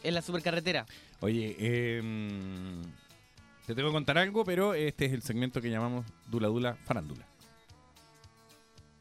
[0.02, 0.86] En la supercarretera.
[1.20, 2.02] Oye, eh,
[3.64, 7.24] te tengo que contar algo, pero este es el segmento que llamamos Dula Dula Farándula.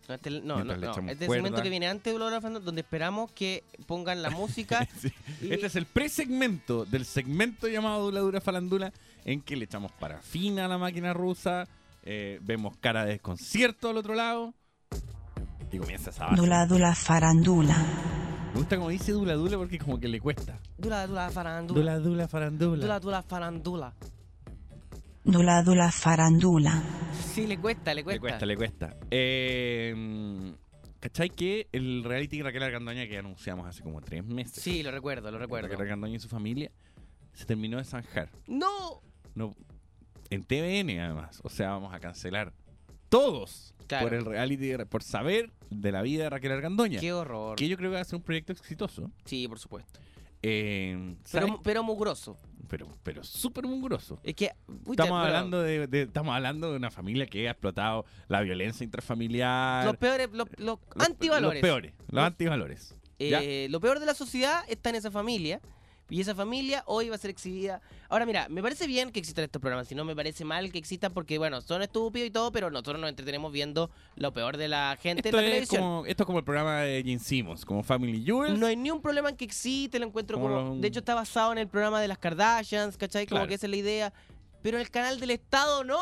[0.08, 1.34] No, este, no, no, Este cuerda.
[1.34, 4.88] segmento que viene antes de Ulala Fernando, donde esperamos que pongan la música.
[5.00, 5.12] Sí.
[5.42, 8.94] y- Este es el presegmento del segmento llamado Dula Dura Falandula,
[9.26, 11.68] en que le echamos parafina a la máquina rusa,
[12.06, 14.54] eh, vemos cara de desconcierto al otro lado,
[15.72, 16.38] y comienza esa base.
[16.42, 17.76] Dula dula farandula.
[18.54, 20.58] Me gusta como dice Dula Dula porque como que le cuesta.
[20.78, 21.80] Dula, dula, farandula.
[21.82, 22.82] Dula Dula Farandula.
[22.82, 23.94] Dula, dula, farandula.
[25.26, 26.84] Dula dula farandula.
[27.34, 28.22] Sí, le cuesta, le Le cuesta.
[28.22, 28.96] cuesta, le cuesta.
[29.12, 30.54] Eh,
[31.02, 34.64] ¿Cachai que el reality Raquel Argandoña que anunciamos hace como tres meses?
[34.64, 35.68] Sí, lo recuerdo, lo recuerdo.
[35.68, 36.72] Raquel Argandoña y su familia
[37.34, 38.30] se terminó de zanjar.
[38.48, 39.02] ¡No!
[39.34, 39.54] No,
[40.30, 41.40] en TVN además.
[41.44, 42.54] O sea, vamos a cancelar
[43.10, 44.06] todos Claro.
[44.08, 47.00] por el reality, por saber de la vida de Raquel Argandoña.
[47.00, 47.56] ¡Qué horror!
[47.56, 49.12] Que yo creo que va a ser un proyecto exitoso.
[49.26, 50.00] Sí, por supuesto.
[50.42, 51.16] Eh.
[51.32, 52.38] Pero, pero mugroso.
[52.68, 54.20] pero, pero súper mugroso.
[54.24, 54.52] Es que.
[54.84, 58.42] pucha, Estamos pero hablando de, de- estamos hablando de una familia que ha explotado la
[58.42, 59.86] violencia intrafamiliar.
[59.86, 61.62] Los peores, los, los los- antivalores.
[61.62, 62.96] Los peores, los antivalores.
[63.18, 65.62] Eh, lo peor de la sociedad está en esa familia.
[66.10, 67.82] Y esa familia hoy va a ser exhibida.
[68.10, 69.88] Ahora, mira, me parece bien que existan estos programas.
[69.88, 73.00] Si no, me parece mal que existan porque, bueno, son estúpidos y todo, pero nosotros
[73.00, 75.82] nos entretenemos viendo lo peor de la gente Esto en la es, televisión.
[75.82, 78.60] como, esto es como el programa de Gene Simmons, como Family Jewels.
[78.60, 80.76] No hay ni un problema en que existe, lo encuentro Como como...
[80.76, 83.26] De hecho, está basado en el programa de las Kardashians, ¿cachai?
[83.26, 83.48] Como Claro.
[83.50, 84.14] que esa es la idea.
[84.62, 86.00] Pero el canal del Estado, ¡no!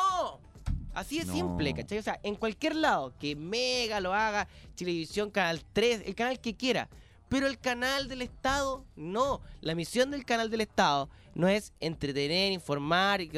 [0.94, 1.34] Así de No.
[1.34, 1.98] simple, ¿cachai?
[1.98, 6.56] O sea, en cualquier lado, que Mega lo haga, Televisión, Canal 3, el canal que
[6.56, 6.89] quiera.
[7.34, 9.41] Pero el canal del Estado, no.
[9.62, 13.32] La misión del canal del Estado no es entretener, informar, y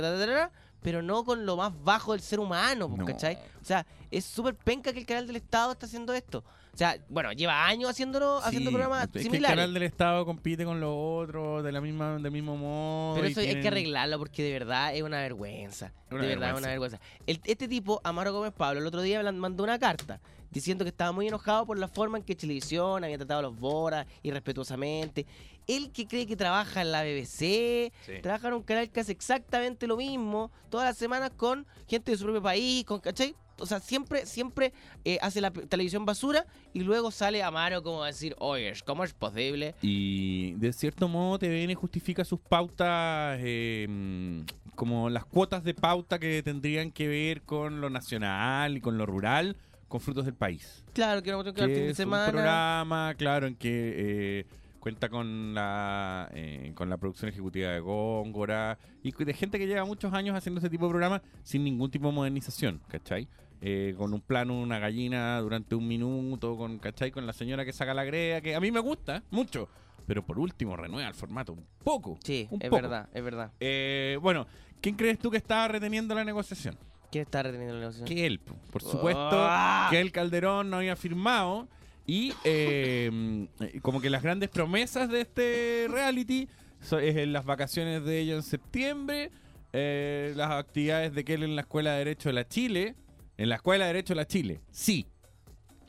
[0.81, 3.05] pero no con lo más bajo del ser humano, pues, No.
[3.05, 3.35] ¿cachai?
[3.61, 6.43] O sea, es súper penca que el canal del Estado está haciendo esto.
[6.73, 9.51] O sea, bueno, lleva años haciendo, haciendo programas es que similares.
[9.51, 13.15] el canal del Estado compite con los otros de la misma, del mismo modo.
[13.15, 15.93] Pero eso hay que arreglarlo porque de verdad es una vergüenza.
[16.11, 16.99] Una de verdad es una vergüenza.
[17.25, 20.19] El- este tipo, Amaro Gómez Pablo, el otro día mandó una carta
[20.55, 23.59] diciendo que estaba muy enojado por la forma en que Televisión había tratado a los
[23.59, 25.25] Boras irrespetuosamente.
[25.67, 28.13] Él que cree que trabaja en la BBC, Sí.
[28.23, 32.17] trabaja en un canal que hace exactamente lo mismo todas las semanas con gente de
[32.17, 33.35] su propio país, con, ¿cachai?
[33.57, 34.71] O sea, siempre, siempre
[35.05, 39.13] eh, hace la televisión basura y luego sale Amaro como a decir, oye, ¿cómo es
[39.13, 39.75] posible?
[39.81, 44.43] Y de cierto modo TVN justifica sus pautas eh,
[44.75, 49.05] como las cuotas de pauta que tendrían que ver con lo nacional y con lo
[49.05, 49.55] rural,
[49.87, 50.83] con frutos del país.
[50.93, 52.31] Claro, que no que al fin que de es un semana.
[52.31, 53.93] programa, claro, en que
[54.41, 54.45] eh,
[54.79, 59.83] cuenta con la eh, con la producción ejecutiva de Góngora y de gente que lleva
[59.85, 63.27] muchos años haciendo ese tipo de programas sin ningún tipo de modernización, ¿cachai?
[63.61, 67.09] Eh, con un plano, una gallina durante un minuto, con, ¿cachai?
[67.09, 69.69] Con la señora que saca la grea, que a mí me gusta mucho,
[70.05, 72.19] pero por último renueva el formato un poco.
[72.23, 72.81] Sí, un es poco.
[72.83, 73.51] verdad, es verdad.
[73.59, 74.45] Eh, bueno,
[74.81, 76.77] ¿quién crees tú que está reteniendo la negociación?
[77.15, 78.07] ¿Quién está reteniendo la negociación?
[78.09, 78.55] que él, po.
[78.71, 79.87] por supuesto, ¡Ah!
[79.89, 81.69] que el Calderón no había firmado
[82.05, 83.47] y eh,
[83.81, 86.49] como que las grandes promesas de este reality
[86.81, 89.31] so- es en las vacaciones de ellos en septiembre,
[89.71, 92.95] eh, las actividades de Kell en la Escuela de Derecho de la Chile,
[93.37, 95.05] en la Escuela de Derecho de la Chile, sí,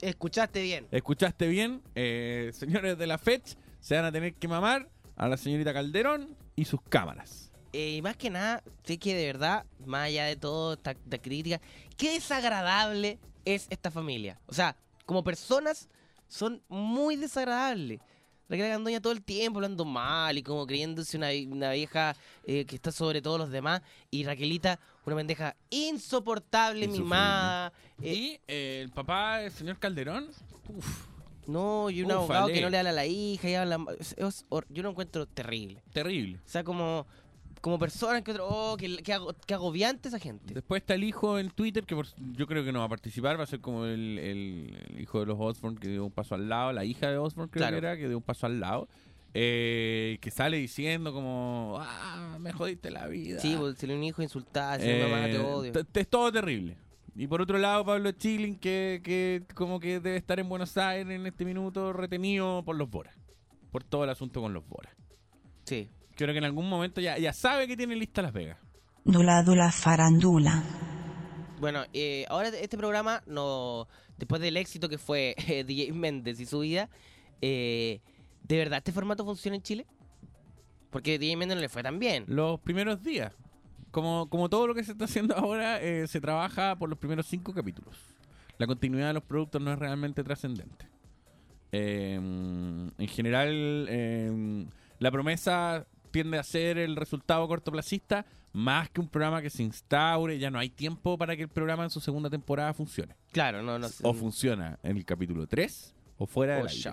[0.00, 0.86] Escuchaste bien.
[0.92, 5.36] escuchaste bien, eh, señores de la FECH, se van a tener que mamar a la
[5.36, 7.45] señorita Calderón y sus cámaras.
[7.76, 11.18] Eh, y más que nada, sé que de verdad, más allá de todo esta, esta
[11.18, 11.60] crítica,
[11.98, 14.40] qué desagradable es esta familia.
[14.46, 15.88] O sea, como personas,
[16.26, 18.00] son muy desagradables.
[18.48, 22.76] Raquel Gandoña todo el tiempo hablando mal y como creyéndose una, una vieja eh, que
[22.76, 23.82] está sobre todos los demás.
[24.10, 27.72] Y Raquelita, una pendeja insoportable, mimada.
[28.00, 30.28] eh, y eh, el papá, el señor Calderón,
[30.68, 31.06] uf,
[31.46, 32.18] no, y un Ufale.
[32.20, 33.50] abogado que no le habla a la hija.
[33.50, 35.82] Y habla, es- es hor- yo lo encuentro terrible.
[35.92, 36.38] terrible.
[36.44, 37.06] O sea, como,
[37.60, 40.54] como persona que otro, oh, que, que, ago- que agobiante esa gente.
[40.54, 43.38] Después está el hijo en Twitter, que por- yo creo que no va a participar,
[43.38, 46.34] va a ser como el, el- el hijo de los Osborne que dio un paso
[46.34, 47.74] al lado, la hija de Osborne creo Claro.
[47.80, 48.88] que era, que dio un paso al lado,
[49.34, 53.38] eh, que sale diciendo como, ah, me jodiste la vida.
[53.40, 55.72] Sí, pues, si le un hijo insultada, si una mamá te Eh, odio.
[55.94, 56.76] Es todo terrible.
[57.18, 61.14] Y por otro lado, Pablo Chilling, que, que como que debe estar en Buenos Aires
[61.14, 63.14] en este minuto retenido por los Boras.
[63.70, 64.94] Por todo el asunto con los Boras.
[65.64, 65.88] Sí.
[66.16, 68.58] Creo que en algún momento ya, ya sabe que tiene lista Las Vegas.
[69.04, 70.62] Dula dula farandula.
[71.60, 73.86] Bueno, eh, ahora este programa, no
[74.18, 76.88] después del éxito que fue eh, DJ Méndez y su vida,
[77.40, 78.00] eh,
[78.42, 79.86] ¿de verdad este formato funciona en Chile?
[80.90, 82.24] Porque DJ Méndez no le fue tan bien.
[82.26, 83.32] los primeros días.
[83.90, 87.26] Como, como todo lo que se está haciendo ahora, eh, se trabaja por los primeros
[87.26, 87.96] cinco capítulos.
[88.58, 90.86] La continuidad de los productos no es realmente trascendente.
[91.72, 94.66] Eh, en general, eh,
[94.98, 100.38] la promesa tiende a ser el resultado cortoplacista más que un programa que se instaure.
[100.38, 103.14] Ya no hay tiempo para que el programa en su segunda temporada funcione.
[103.32, 103.86] Claro, no, no.
[104.02, 106.92] O funciona en el capítulo 3 o fuera del aire.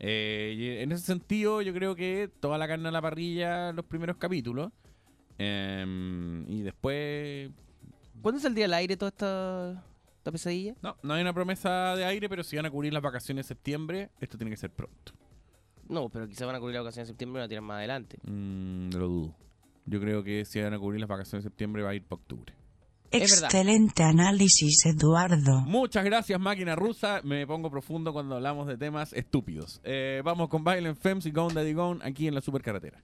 [0.00, 4.16] Eh, en ese sentido, yo creo que toda la carne a la parrilla los primeros
[4.16, 4.72] capítulos.
[5.38, 7.50] Em, y después.
[8.20, 9.84] ¿Cuándo saldría al aire toda esta,
[10.16, 10.74] esta pesadilla?
[10.82, 13.48] No, no hay una promesa de aire, pero si van a cubrir las vacaciones de
[13.48, 15.12] septiembre, esto tiene que ser pronto.
[15.88, 18.18] No, pero quizá van a cubrir la ocasión de septiembre y la tiran más adelante.
[18.24, 19.34] Mm, lo dudo.
[19.86, 22.20] Yo creo que si van a cubrir las vacaciones de septiembre, va a ir para
[22.20, 22.54] octubre.
[23.10, 25.62] Excelente análisis, Eduardo.
[25.62, 27.22] Muchas gracias, máquina rusa.
[27.24, 29.80] Me pongo profundo cuando hablamos de temas estúpidos.
[29.82, 33.02] Eh, vamos con Violent Femmes y Gone Daddy Gone aquí en la supercarretera.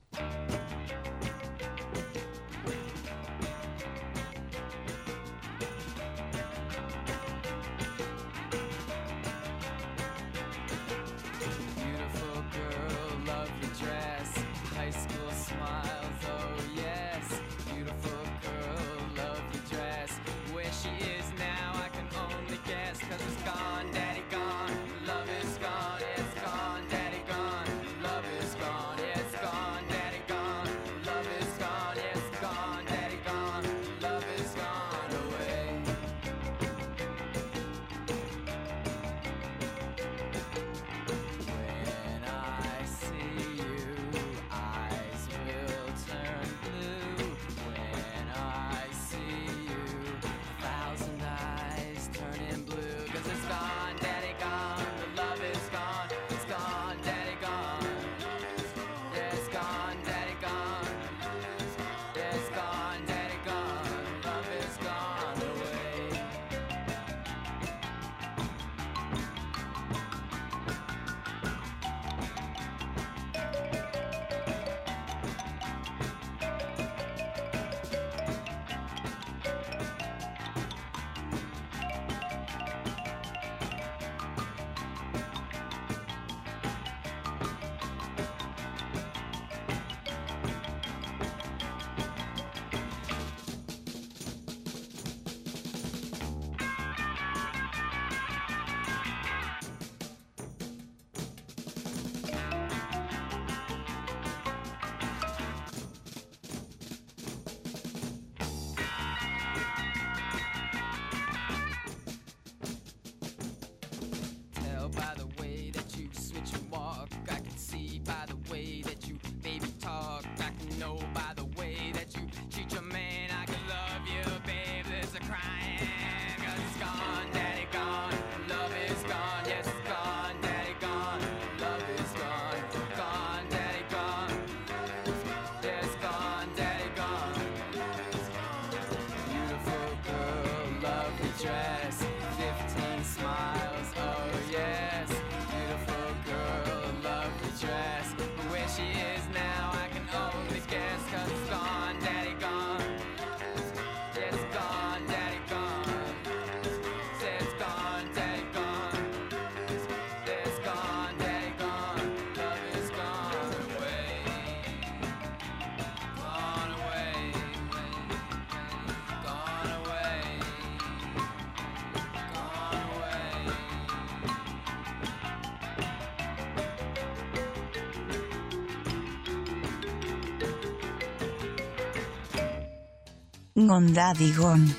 [183.55, 184.75] Gondadigón.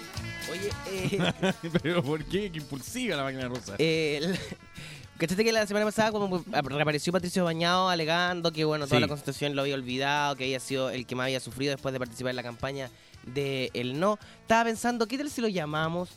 [0.52, 1.34] Oye, eh,
[1.82, 2.52] Pero ¿por qué?
[2.52, 3.76] Qué impulsiva la máquina rusa.
[3.78, 4.40] eh, el-
[5.18, 9.02] ¿cachaste que la semana pasada como reapareció Patricio Bañado alegando que bueno toda Sí.
[9.02, 12.00] la constitución lo había olvidado, que había sido el que más había sufrido después de
[12.00, 12.90] participar en la campaña
[13.26, 14.20] de el no?
[14.42, 16.10] Estaba pensando, ¿qué tal si lo llamamos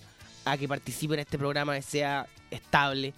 [0.44, 3.14] a que participe en este programa que sea estable?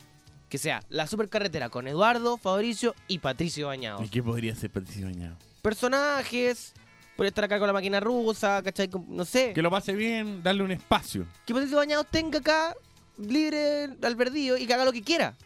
[0.51, 4.03] Que sea la supercarretera con Eduardo, Fabricio y Patricio Bañado.
[4.05, 5.37] ¿Y qué podría ser Patricio Bañado?
[5.63, 6.75] Personajes,
[7.21, 8.89] por estar acá con la máquina rusa, ¿cachai?
[9.09, 9.53] No sé.
[9.53, 11.27] Que lo pase bien, darle un espacio.
[11.45, 12.75] que Patricio Bañados tenga acá
[13.19, 15.37] libre albedrío y que haga lo que quiera.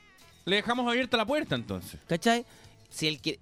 [0.45, 1.99] Le dejamos abierta la puerta entonces.
[2.07, 2.47] ¿Cachai?
[2.91, 3.41] Si él quiere.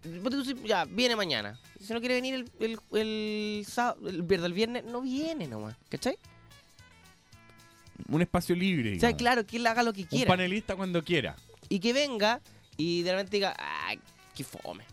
[0.64, 1.60] Ya, viene mañana.
[1.78, 5.76] Si no quiere venir el, el, el, sábado- el viernes, el viernes, no viene nomás.
[5.90, 6.16] ¿Cachai?
[8.08, 8.96] Un espacio libre.
[8.96, 10.28] O sea, claro, que él haga lo que Un quiera.
[10.28, 11.36] panelista cuando quiera.
[11.68, 12.40] Y que venga
[12.78, 13.98] y de repente diga, ¡ay,
[14.34, 14.84] qué fome!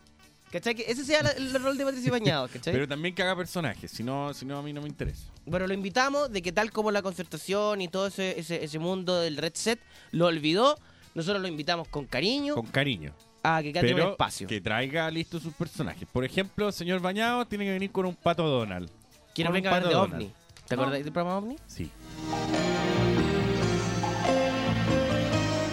[0.51, 0.73] ¿Cachai?
[0.75, 2.73] Que ese sea la- el rol de Patricio Bañados, ¿cachai?
[2.73, 3.91] Pero también que haga personajes.
[3.91, 5.27] Si no, si no, a mí no me interesa.
[5.45, 9.19] Bueno, lo invitamos de que tal como la concertación y todo ese, ese, ese mundo
[9.21, 9.79] del Red Set
[10.11, 10.77] lo olvidó,
[11.13, 13.13] nosotros lo invitamos con cariño Con cariño.
[13.43, 14.47] Ah, que quede un espacio.
[14.47, 16.07] que traiga listos sus personajes.
[16.11, 18.89] Por ejemplo, el señor Bañado tiene que venir con un pato Donald.
[19.37, 20.11] No un venga a de pato OVNI.
[20.11, 20.33] Donald.
[20.67, 21.55] ¿Te acuerdas del programa OVNI?
[21.65, 21.89] Sí.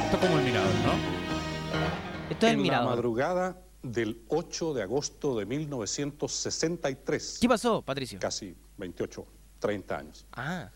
[0.04, 0.92] Esto es como el mirador, ¿no?
[2.30, 2.90] Esto es el en la mirador.
[2.90, 3.56] madrugada
[3.92, 8.18] del 8 de agosto de 1963, ¿Qué pasó, Patricio?
[8.18, 9.24] casi 28,
[9.58, 10.70] 30 años, Ah,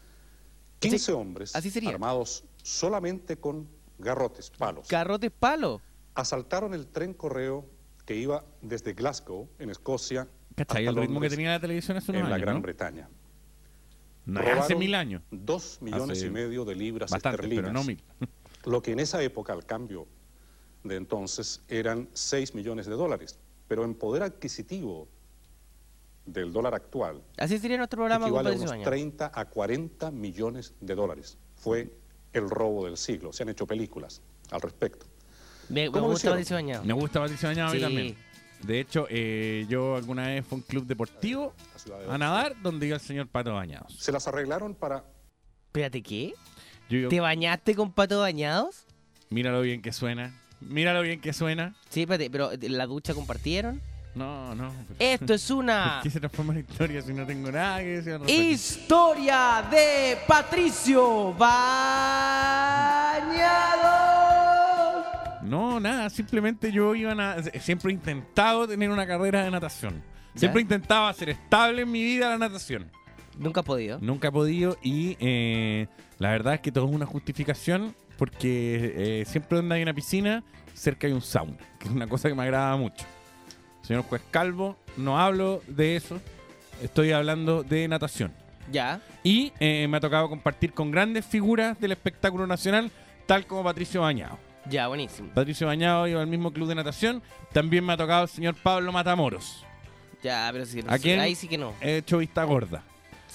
[0.78, 1.90] 15 hombres así sería.
[1.90, 5.80] armados solamente con garrotes, palos, garrotes palo.
[6.14, 7.66] asaltaron el tren correo
[8.06, 10.86] que iba desde Glasgow, en Escocia, ¿Cachai?
[10.86, 12.62] hasta El ritmo que tenía la televisión hace unos en la Gran ¿no?
[12.62, 13.08] Bretaña.
[14.26, 15.22] No, hace mil años.
[15.30, 17.62] Dos millones Hace y medio de libras Bastante, esterlinas.
[17.64, 18.02] pero no mil.
[18.64, 20.06] Lo que en esa época, al cambio
[20.84, 23.38] de entonces, eran 6 millones de dólares.
[23.68, 25.08] Pero en poder adquisitivo
[26.26, 28.90] del dólar actual, Así sería nuestro programa con equivale a unos Bañado.
[28.90, 31.38] 30 a 40 millones de dólares.
[31.56, 31.92] Fue
[32.32, 33.32] el robo del siglo.
[33.32, 35.06] Se han hecho películas al respecto.
[35.68, 36.30] Me, me ¿Cómo lo gusta?
[36.30, 36.84] Patricio Bañado.
[36.84, 38.16] Me gusta Patricio Bañado a mí también.
[38.62, 42.18] De hecho, eh, yo alguna vez fue a un club deportivo La ciudad de a
[42.18, 43.96] nadar donde iba el señor Pato Bañados.
[43.98, 45.04] Se las arreglaron para
[45.68, 46.34] Espérate, ¿qué?
[46.88, 48.84] Yo ¿Te bañaste con pato bañados?
[49.28, 50.34] míralo bien que suena.
[50.60, 51.74] Míralo bien que suena.
[51.88, 53.80] Sí, espérate, pero ¿la ducha compartieron?
[54.14, 54.72] No, no.
[54.98, 58.12] Esto es una ¿Por qué se transforma en historia si no tengo nada que decir
[58.14, 58.42] al respecto?
[58.42, 61.80] historia de Patricio Bañados.
[65.42, 67.42] No, nada, simplemente yo iba a...
[67.60, 70.02] Siempre he intentado tener una carrera de natación.
[70.34, 72.90] Siempre he intentado hacer estable en mi vida la natación.
[73.38, 73.98] Nunca has podido.
[74.00, 75.88] Nunca he podido y eh,
[76.20, 80.44] la verdad es que todo es una justificación porque eh, siempre donde hay una piscina,
[80.74, 83.04] cerca hay un sauna, que es una cosa que me agrada mucho.
[83.82, 86.20] Señor juez Calvo, no hablo de eso,
[86.82, 88.32] estoy hablando de natación.
[88.70, 89.00] Ya.
[89.24, 92.90] Y eh, me ha tocado compartir con grandes figuras del espectáculo nacional,
[93.26, 94.38] tal como Patricio Bañado.
[94.68, 95.30] Ya, buenísimo.
[95.34, 97.22] Patricio Bañado iba al mismo club de natación.
[97.52, 99.64] También me ha tocado el señor Pablo Matamoros.
[100.22, 101.18] Ya, pero sí, ¿A sí, quién?
[101.20, 101.72] ahí sí que no.
[101.80, 102.84] He hecho vista gorda.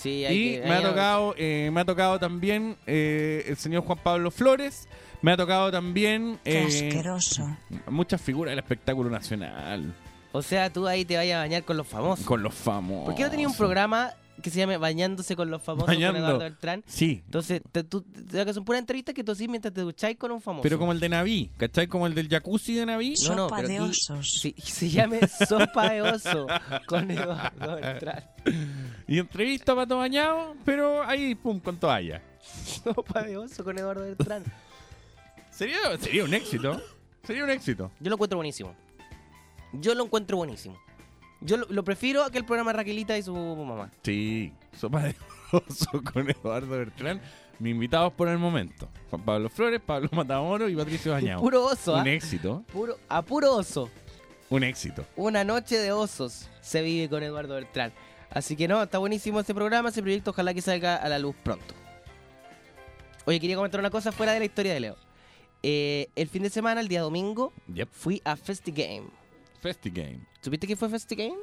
[0.05, 3.83] Sí, hay Y que- me ha tocado, eh, me ha tocado también eh, el señor
[3.83, 4.87] Juan Pablo Flores.
[5.23, 7.57] Me ha tocado también Qué eh, asqueroso.
[7.89, 9.95] muchas figuras del espectáculo nacional.
[10.31, 12.23] O sea, tú ahí te vayas a bañar con los famosos.
[12.25, 13.05] Con los famosos.
[13.05, 14.11] ¿Por qué no tenía un programa
[14.41, 16.13] que se llame Bañándose con los famosos Bañando.
[16.13, 16.83] con Eduardo Beltrán?
[16.87, 20.31] Sí, Entonces, te, tú, te, son puras entrevistas que tú así mientras te ducháis con
[20.31, 20.61] un famoso.
[20.63, 21.49] pero como el de Naví.
[21.57, 21.87] ¿Cachai?
[21.87, 23.15] Como el del jacuzzi de Naví.
[23.27, 24.39] No, no, Sopa pero de aquí- osos.
[24.41, 26.47] Sí, se llame Sopa de Oso
[26.87, 28.23] con Eduardo Beltrán.
[29.07, 32.21] Y entrevista Pato Bañado, pero ahí, pum, con toalla.
[32.83, 34.43] Sopa de Oso con Eduardo Beltrán.
[35.51, 36.81] Sería, sería un éxito.
[37.23, 37.91] Sería un éxito.
[37.99, 38.75] Yo lo encuentro buenísimo.
[39.73, 40.77] Yo lo encuentro buenísimo.
[41.45, 43.91] Yo lo, lo prefiero a que el programa Raquelita y su mamá.
[44.03, 45.15] Sí, sopa de
[45.51, 47.21] oso con Eduardo Bertrán.
[47.59, 48.89] Mis invitados por el momento.
[49.09, 51.39] Juan Pablo Flores, Pablo Matamoros y Patricio Bañado.
[51.41, 52.01] Puro oso, ¿ah?
[52.01, 52.63] Un éxito.
[52.73, 53.89] Puro, a puro oso.
[54.49, 55.05] Un éxito.
[55.15, 57.93] Una noche de osos se vive con Eduardo Beltrán.
[58.29, 61.35] Así que no, está buenísimo este programa, ese proyecto, ojalá que salga a la luz
[61.43, 61.73] pronto.
[63.25, 64.97] Oye, quería comentar una cosa fuera de la historia de Leo.
[65.63, 67.89] Eh, el fin de semana, el día domingo, Yep.
[67.91, 69.07] fui a FestiGame.
[69.61, 70.19] FestiGame.
[70.45, 71.39] ¿Supiste qué fue FestiGame?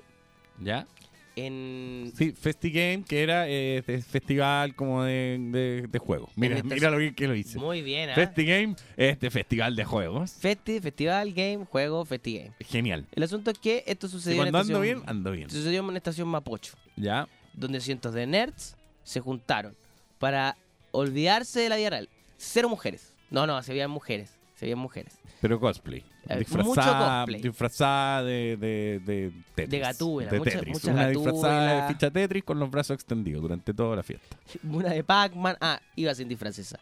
[0.61, 0.87] ¿Ya?
[1.35, 2.13] En...
[2.17, 6.31] Sí, FestiGame, que era eh, de festival como de, de, de juegos.
[6.37, 7.59] Mira, mira lo bien que lo hice.
[7.59, 8.15] Muy bien, ¿ah?
[8.15, 10.35] FestiGame, este festival de juegos.
[10.35, 12.53] Festi, festival, game, juego, FestiGame.
[12.61, 13.09] Genial.
[13.11, 15.51] El asunto es que esto sucedió, en, cuando ando estación, bien, ando bien.
[15.51, 17.27] sucedió en una estación Mapocho, ¿Ya?
[17.55, 19.75] donde cientos de nerds se juntaron
[20.21, 20.57] para
[20.93, 22.09] olvidarse de la vida real.
[22.37, 23.17] Cero mujeres.
[23.31, 24.39] No, no, se veían mujeres.
[24.63, 25.19] Se veían mujeres.
[25.41, 26.05] Pero cosplay.
[26.29, 29.71] Eh, disfrazada, disfrazada de, de, de Tetris.
[29.71, 30.73] De gatúbela, de mucha- Tetris.
[30.75, 31.83] mucha Una disfrazada gatúbela.
[31.89, 34.37] de ficha Tetris con los brazos extendidos durante toda la fiesta.
[34.71, 35.57] Una de Pac-Man.
[35.61, 36.79] Ah, iba sin disfraz esa.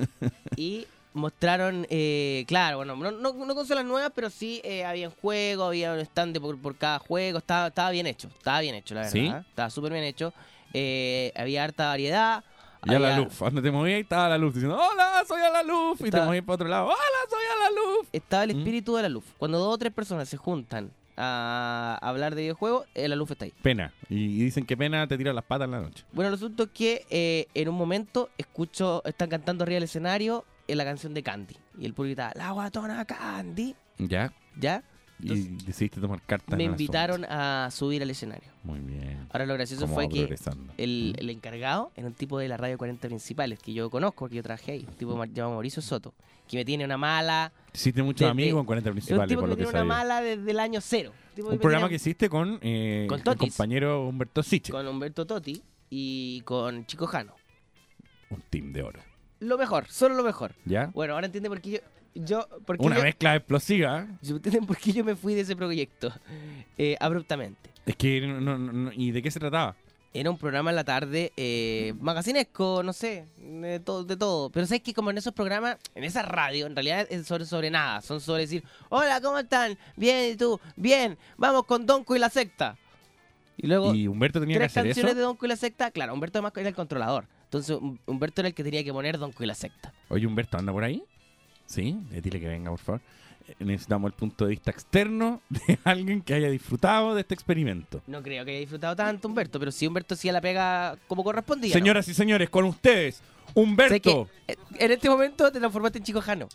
[0.56, 5.66] y mostraron, eh, claro, bueno, no, no, no consolas nuevas, pero sí eh, había juegos,
[5.68, 7.36] había un stand por, por cada juego.
[7.40, 9.12] Estaba, estaba bien hecho, estaba bien hecho, la verdad.
[9.12, 9.26] ¿Sí?
[9.50, 10.32] Estaba súper bien hecho.
[10.72, 12.42] Eh, había harta variedad.
[12.84, 13.34] Y a la luz.
[13.38, 16.00] Cuando te movías, estaba la luz diciendo: Hola, soy a la luz.
[16.00, 16.96] Y te movías para otro lado: Hola,
[17.28, 18.08] soy a la luz.
[18.12, 18.58] Estaba el ¿Mm?
[18.58, 19.24] espíritu de la luz.
[19.38, 23.44] Cuando dos o tres personas se juntan a hablar de videojuegos, eh, la luz está
[23.44, 23.52] ahí.
[23.62, 23.92] Pena.
[24.08, 26.04] Y, dicen que pena te tira las patas en la noche.
[26.12, 30.44] Bueno, el asunto es que eh, en un momento escucho, están cantando arriba del escenario
[30.68, 31.56] en la canción de Candy.
[31.78, 33.74] Y el público grita, la guatona Candy.
[33.98, 34.32] ¿Ya?
[34.56, 34.84] ¿Ya?
[35.20, 35.28] Y
[35.64, 36.56] decidiste tomar cartas.
[36.56, 36.82] Me en el asunto.
[36.82, 38.48] invitaron a subir al escenario.
[38.62, 39.26] Muy bien.
[39.30, 40.32] Ahora lo gracioso fue que
[40.76, 41.20] el, ¿Mm?
[41.20, 44.42] el encargado era un tipo de la radio 40 principales que yo conozco porque yo
[44.42, 44.84] trabajé ahí.
[44.88, 46.14] Un tipo ma- llamado Mauricio Soto.
[46.46, 47.52] Que me tiene una mala.
[47.74, 49.78] Hiciste muchos desde- amigos en 40 Es un principales, tipo por que me que tiene
[49.84, 51.12] una mala desde el año cero.
[51.34, 54.72] Tipo Un programa que hiciste con, eh, Con el compañero Humberto Siche.
[54.72, 55.60] Con Humberto Totti
[55.90, 57.34] y con Chico Jano.
[58.30, 59.00] Un team de oro.
[59.40, 60.54] Lo mejor, solo lo mejor.
[60.64, 60.86] ¿Ya?
[60.94, 61.78] Bueno, ahora entiende por qué yo,
[62.24, 64.06] yo, porque Una yo, mezcla explosiva.
[64.22, 66.12] yo- ¿entienden por qué yo me fui de ese proyecto?
[66.80, 67.70] Eh, abruptamente.
[67.86, 69.74] Es que, no, no- no- ¿y de qué se trataba?
[70.14, 74.48] Era un programa en la tarde, eh, magacinesco, no sé, de todo, de todo.
[74.50, 77.70] Pero sabes que como en esos programas, en esa radio, en realidad es sobre, sobre
[77.70, 78.00] nada.
[78.00, 79.76] Son sobre decir, hola, ¿cómo están?
[79.96, 80.60] Bien, ¿y tú?
[80.76, 82.76] Bien, vamos con Donko y la secta.
[83.56, 85.16] Y luego, ¿Y Humberto tenía que tres hacer canciones eso?
[85.18, 85.90] de Donko y la secta.
[85.90, 87.26] Claro, Humberto además era el controlador.
[87.44, 89.92] Entonces, Hum- Humberto era el que tenía que poner Donko y la secta.
[90.08, 91.02] Oye, Humberto, ¿anda por ahí?
[91.68, 93.00] Sí, eh, dile que venga, por favor.
[93.46, 98.02] Eh, Necesitamos el punto de vista externo de alguien que haya disfrutado de este experimento.
[98.06, 101.68] No creo que haya disfrutado tanto Humberto, pero sí Humberto sí la pega como correspondía.
[101.68, 101.74] ¿no?
[101.74, 103.20] Señoras y señores, con ustedes,
[103.54, 104.26] Humberto.
[104.46, 106.48] que, eh, en este momento te transformaste en Chico Jano.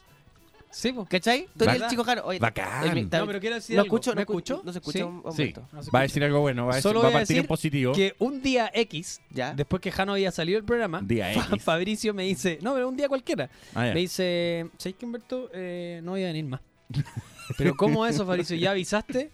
[0.74, 1.08] Sí, pues.
[1.08, 1.48] ¿Cachai?
[1.58, 1.88] Tú eres el.
[1.88, 2.24] Chico Jano.
[2.26, 2.84] Oye, Bacán.
[2.88, 3.96] el mi- No, pero quiero decir ¿No algo.
[3.96, 4.12] escucho?
[4.12, 4.62] ¿Me ¿No escu- escucho?
[4.66, 5.04] ¿No se escucha Sí.
[5.04, 5.54] un- Sí,
[5.94, 7.42] va a decir algo bueno, va a, decir- Solo va a voy a partir en
[7.44, 7.94] decir positivo.
[7.94, 9.54] Que un día X, ¿Ya?
[9.54, 11.64] después que Jano había salido del programa, Día Fa- X.
[11.64, 13.94] Fabricio me dice, no, pero un día cualquiera, Ah, ya.
[13.94, 15.50] me dice, ¿sabes que Humberto?
[15.54, 16.62] Eh, no voy a venir más.
[17.58, 18.56] pero ¿cómo eso, Fabricio?
[18.56, 19.32] ¿Ya avisaste?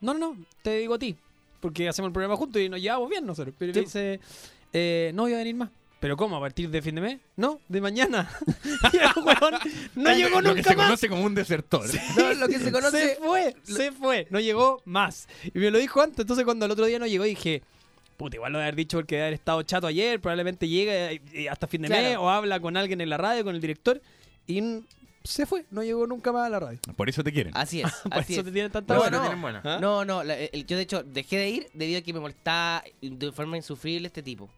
[0.00, 1.16] No, no, no, te digo a ti,
[1.60, 3.54] porque hacemos el programa juntos y nos llevamos bien nosotros.
[3.58, 4.20] Pero me dice,
[4.72, 5.70] eh, no voy a venir más.
[6.00, 6.36] ¿Pero cómo?
[6.36, 7.20] ¿A partir de fin de mes?
[7.36, 8.30] No, de mañana.
[8.92, 9.54] y el weón
[9.96, 10.86] no llegó Lo que nunca se más.
[10.86, 11.84] conoce como un desertor.
[12.16, 13.14] No, lo que se conoce.
[13.14, 15.28] Se fue, se fue, no llegó más.
[15.52, 17.62] Y me lo dijo antes, entonces cuando el otro día no llegó dije,
[18.16, 21.66] puta, igual lo de haber dicho porque de haber estado chato ayer, probablemente y hasta
[21.66, 22.02] fin de Claro.
[22.04, 24.00] mes o habla con alguien en la radio, con el director,
[24.46, 24.62] y
[25.24, 26.78] se fue, no llegó nunca más a la radio.
[26.96, 27.52] Por eso te quieren.
[27.56, 27.90] Así es.
[28.04, 28.46] Por así eso es.
[28.46, 29.28] te tienen tanta No, buena.
[29.34, 29.40] no.
[29.40, 29.62] buena.
[29.64, 29.78] ¿Ah?
[29.80, 32.84] No, no, la- el- yo de hecho dejé de ir debido a que me molestaba
[33.02, 34.48] de forma insufrible este tipo.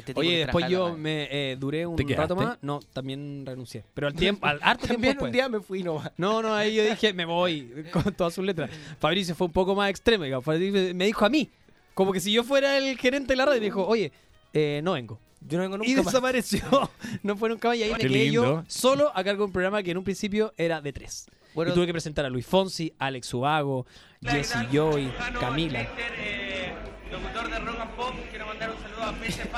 [0.00, 2.58] Este tipo Oye, después la yo me eh, duré un ¿Te rato más.
[2.62, 3.84] No, también renuncié.
[3.94, 6.10] Pero al tiempo, al harto tiempo También un día me fui nomás.
[6.16, 8.70] No, no, ahí yo dije, me voy, con todas sus letras.
[8.98, 10.44] Fabricio fue un poco más extremo, digamos.
[10.44, 11.50] Fabricio me dijo a mí,
[11.94, 14.12] como que si yo fuera el gerente de la radio, me dijo, oye,
[14.52, 15.20] eh, no vengo.
[15.46, 16.06] Yo no vengo nunca Y más.
[16.06, 16.62] desapareció.
[17.22, 17.76] no fue nunca más.
[17.76, 20.04] Y ahí me Qué quedé yo solo a cargo de un programa que en un
[20.04, 21.26] principio era de tres.
[21.54, 23.86] Bueno, y tuve que presentar a Luis Fonsi, Alex Ubago,
[24.22, 25.86] Jesse Joy, Camila.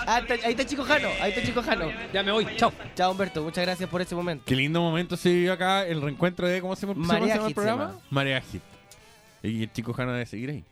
[0.06, 1.90] Ah, está- ahí está Chico Jano, ahí está Chico Jano.
[2.12, 2.72] Ya me voy, chao.
[2.94, 4.44] Chao Humberto, muchas gracias por ese momento.
[4.46, 7.42] Qué lindo momento se vivió acá el reencuentro de cómo se, cómo se Marea llama
[7.42, 7.86] el Hit programa.
[7.86, 8.02] se llama.
[8.10, 8.62] Marea Hit.
[9.42, 10.64] Y el chico Jano debe seguir ahí.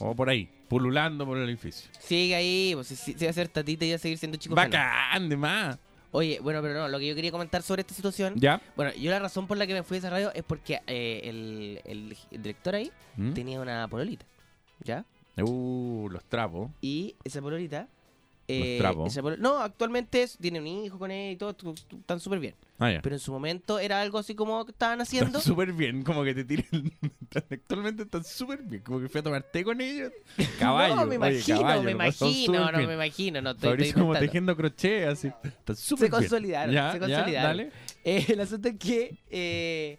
[0.00, 1.88] O por ahí, pululando por el edificio.
[2.00, 4.36] Sigue ahí, pues si, si, si va a ser tatita y va a seguir siendo
[4.38, 4.68] Chico Jano.
[4.70, 5.78] Bacán, de más.
[6.10, 8.34] Oye, bueno, pero no, lo que yo quería comentar sobre esta situación.
[8.36, 8.60] ¿Ya?
[8.76, 11.20] Bueno, yo la razón por la que me fui de esa radio es porque eh,
[11.24, 13.32] el, el- el director ahí ¿Mm?
[13.32, 14.24] tenía una pololita,
[14.84, 15.04] ¿ya?
[15.36, 16.70] Uh, los trapos.
[16.80, 17.88] Y esa pololita...
[18.46, 21.56] Esa polo- no, actualmente es- tiene un hijo con él y todo,
[21.98, 22.54] están súper bien.
[22.78, 23.00] Ah, ya.
[23.02, 25.38] Pero en su momento era algo así como que estaban haciendo.
[25.38, 26.92] Están súper bien, como que te tiran.
[27.50, 30.12] Actualmente están súper bien, como que fui a tomar té con ellos.
[30.58, 30.96] Caballo.
[30.96, 32.88] no, me oye, imagino, caballo, me imagino, no bien.
[32.88, 35.28] me imagino, no estoy, estoy como tejiendo crochet, así.
[35.42, 36.20] Está súper Se bien.
[36.22, 37.56] consolidaron, Ya, se ya, consolidaron.
[37.58, 37.70] dale.
[38.04, 39.98] Eh, el asunto es que eh,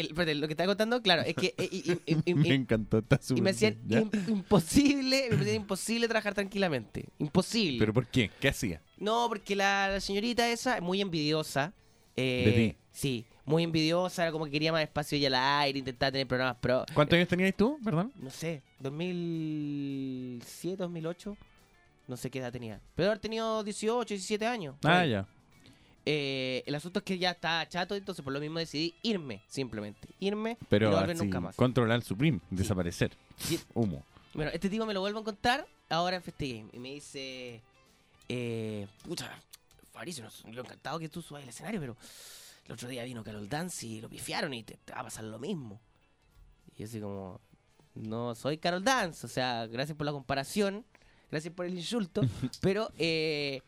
[0.00, 2.98] el, lo que estaba contando, claro, es que eh, y, y- y- y- Me encantó,
[2.98, 4.10] está súper y me hacían bien.
[4.12, 4.18] ¿ya?
[4.20, 7.78] im- imposible, me hacían imposible trabajar tranquilamente, imposible.
[7.78, 8.30] ¿Pero por qué?
[8.40, 8.80] ¿Qué hacía?
[8.98, 11.72] No, porque la, la señorita esa es muy envidiosa.
[12.16, 12.76] eh, ¿De ti?
[12.92, 16.56] Sí, muy envidiosa, era como que quería más espacio y al aire, intentaba tener programas
[16.60, 16.84] pro.
[16.92, 18.12] ¿Cuántos años tenías tú, perdón?
[18.20, 21.36] No sé, 2007, 2008,
[22.08, 22.80] no sé qué edad tenía.
[22.94, 24.76] Pero haber tenido 18, 17 años.
[24.80, 25.10] por Ah, ahí.
[25.10, 25.26] ya.
[26.10, 30.08] Eh, el asunto es que ya está chato, entonces por lo mismo decidí irme, simplemente.
[30.20, 31.54] Irme Pero y no volver así, nunca más.
[31.54, 33.14] controlar Supreme, desaparecer.
[33.74, 34.02] Humo.
[34.32, 37.60] Bueno, este tipo me lo vuelvo a encontrar ahora en FestiGame y me dice,
[38.26, 39.30] eh, pucha,
[39.92, 41.94] Fabricio, lo encantado que tú subas al escenario, pero
[42.64, 45.24] el otro día vino Carol Dance y lo pifiaron y te, te va a pasar
[45.24, 45.78] lo mismo.
[46.74, 47.38] Y yo así como,
[47.94, 50.86] no soy Carol Dance, o sea, gracias por la comparación,
[51.30, 52.22] gracias por el insulto,
[52.62, 53.60] pero eh,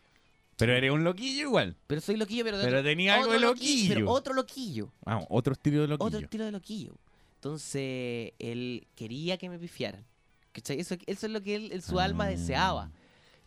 [0.60, 1.76] Pero eres un loquillo igual.
[1.88, 3.94] pero soy loquillo, pero de Pero otro- tenía algo de loquillo.
[3.94, 4.92] pero otro loquillo.
[5.04, 6.06] Ah, otro estilo de loquillo.
[6.06, 6.94] otro estilo de loquillo.
[7.34, 10.04] Entonces, él quería que me pifiaran.
[10.52, 10.78] ¿Cachai?
[10.78, 12.28] Eso, eso es lo que él, en su alma Ah.
[12.28, 12.90] deseaba.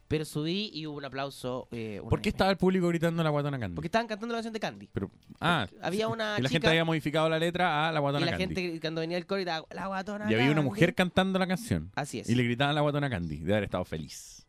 [0.07, 1.68] Pero subí y hubo un aplauso.
[1.72, 3.74] eh, ¿Por qué estaba el público gritando la guatona Candy?
[3.76, 4.89] Porque estaban cantando la canción de Candy.
[4.93, 5.09] Pero,
[5.39, 8.26] ah, Había una y la chica gente había modificado la letra a la y guatona
[8.26, 8.55] la Candy.
[8.55, 10.70] gente cuando venía el coro gritaba, la guatona y había una Candy".
[10.70, 11.91] mujer cantando la canción.
[11.95, 12.30] Así es.
[12.30, 13.38] Y le gritaban la guatona Candy.
[13.38, 14.42] De haber estado feliz.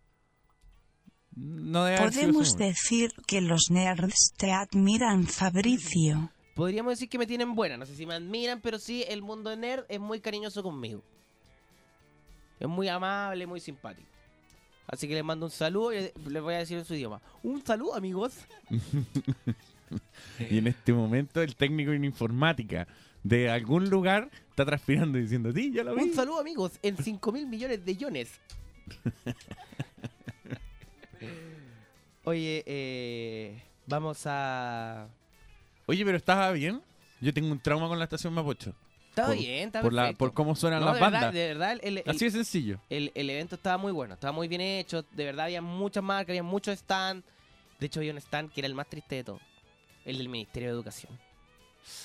[1.37, 6.31] No Podemos decir que los nerds te admiran, Fabricio.
[6.55, 7.77] Podríamos decir que me tienen buena.
[7.77, 11.03] No sé si me admiran, pero sí, el mundo de nerd es muy cariñoso conmigo.
[12.61, 14.09] Es muy amable, muy simpático.
[14.87, 17.21] Así que les mando un saludo y les voy a decir en su idioma.
[17.43, 18.35] Un saludo, amigos.
[20.51, 22.89] Y en este momento el técnico en informática
[23.23, 26.03] de algún lugar está transpirando y diciendo, sí, ya lo vi.
[26.03, 28.33] Un saludo, amigos, en 5 mil millones de yones.
[32.25, 35.09] Oye, eh, vamos a.
[35.87, 36.83] Oye, pero estaba bien.
[37.21, 38.75] Yo tengo un trauma con la estación Mapocho.
[39.11, 41.35] Estaba por- bien, estaba por, la, por cómo suenan No, las de verdad, bandas.
[41.35, 42.81] de verdad, el, el- Así de sencillo.
[42.91, 46.31] el, el evento estaba muy bueno, estaba muy bien hecho, de verdad había muchas marcas,
[46.31, 47.25] había muchos stands.
[47.79, 49.41] De hecho había un stand que era el más triste de todo,
[50.05, 51.13] el del Ministerio de Educación,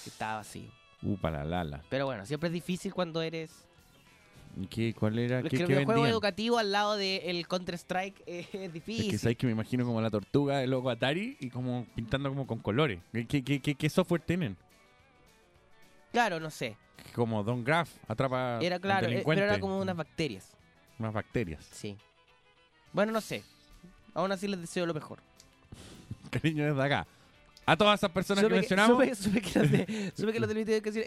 [0.04, 0.70] que estaba vacío.
[1.02, 1.84] Uh, para la lala.
[1.90, 3.66] Pero bueno, siempre es difícil cuando eres...
[4.62, 5.40] ¿Y ¿Qué, ¿Cuál era?
[5.40, 6.12] Es ¿Qué, que el videojuego vendían?
[6.12, 9.12] educativo al lado del Counter-Strike eh, es Es difícil.
[9.12, 12.46] que sabes que me imagino como la tortuga de logo Atari y como pintando como
[12.46, 13.00] con colores.
[13.14, 14.58] ¿Qué, qué, qué- qué- software tienen?
[16.12, 16.76] Claro, no sé.
[17.14, 20.52] Como Don Graph atrapa Era claro, eh, pero era como unas bacterias.
[20.98, 21.66] unas bacterias.
[21.72, 21.98] Sí.
[22.92, 23.44] Bueno, no sé.
[24.14, 25.20] Aún así les deseo lo mejor.
[26.32, 27.08] Cariño desde acá.
[27.72, 28.98] A todas esas personas que mencionamos.
[28.98, 29.70] supe- supe que los
[30.34, 30.58] que los del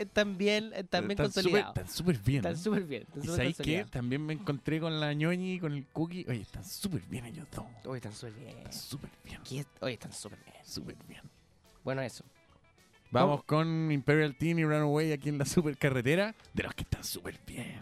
[0.01, 1.77] están bien, están bien consolidados.
[1.77, 2.37] Están súper bien.
[2.39, 3.03] Están súper bien.
[3.03, 3.85] están ¿Y sabéis qué?
[3.91, 6.25] También me encontré con la ñoñi y con el cookie.
[6.29, 7.65] Oye, están súper bien ellos dos.
[7.85, 8.57] Oye, están súper bien.
[8.59, 9.41] Están súper bien.
[9.49, 9.65] ¿Qué?
[9.81, 10.57] Oye, están súper bien.
[10.65, 11.23] Súper bien.
[11.85, 12.25] Bueno, eso.
[13.11, 16.35] Vamos con Imperial Teen y Runaway aquí en la supercarretera.
[16.55, 17.81] De los que están súper bien.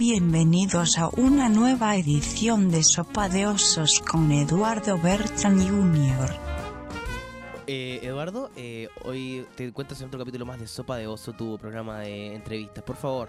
[0.00, 6.30] Bienvenidos a una nueva edición de Sopa de Osos con Eduardo Bertrand Jr.
[7.66, 11.58] Eh, Eduardo, eh, hoy te encuentras en otro capítulo más de Sopa de Oso, tu
[11.58, 12.82] programa de entrevistas.
[12.82, 13.28] Por favor,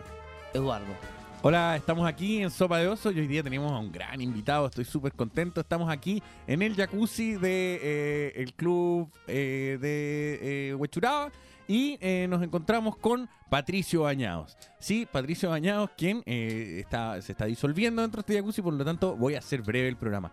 [0.53, 0.95] Eduardo.
[1.43, 4.67] Hola, estamos aquí en Sopa de Oso y hoy día tenemos a un gran invitado,
[4.67, 5.59] estoy súper contento.
[5.59, 11.31] Estamos aquí en el jacuzzi de eh, el club eh, de eh, Huechuraba
[11.67, 14.57] Y eh, nos encontramos con Patricio Bañados.
[14.79, 18.83] Sí, Patricio Bañados, quien eh, está, se está disolviendo dentro de este jacuzzi, por lo
[18.85, 20.31] tanto voy a hacer breve el programa.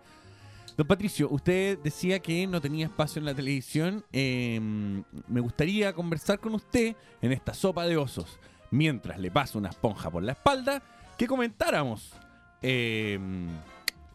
[0.79, 4.05] Don Patricio, usted decía que no tenía espacio en la televisión.
[4.13, 4.57] Eh,
[5.27, 8.39] me gustaría conversar con usted en esta sopa de osos,
[8.71, 10.81] mientras le paso una esponja por la espalda,
[11.17, 12.13] que comentáramos
[12.61, 13.19] eh,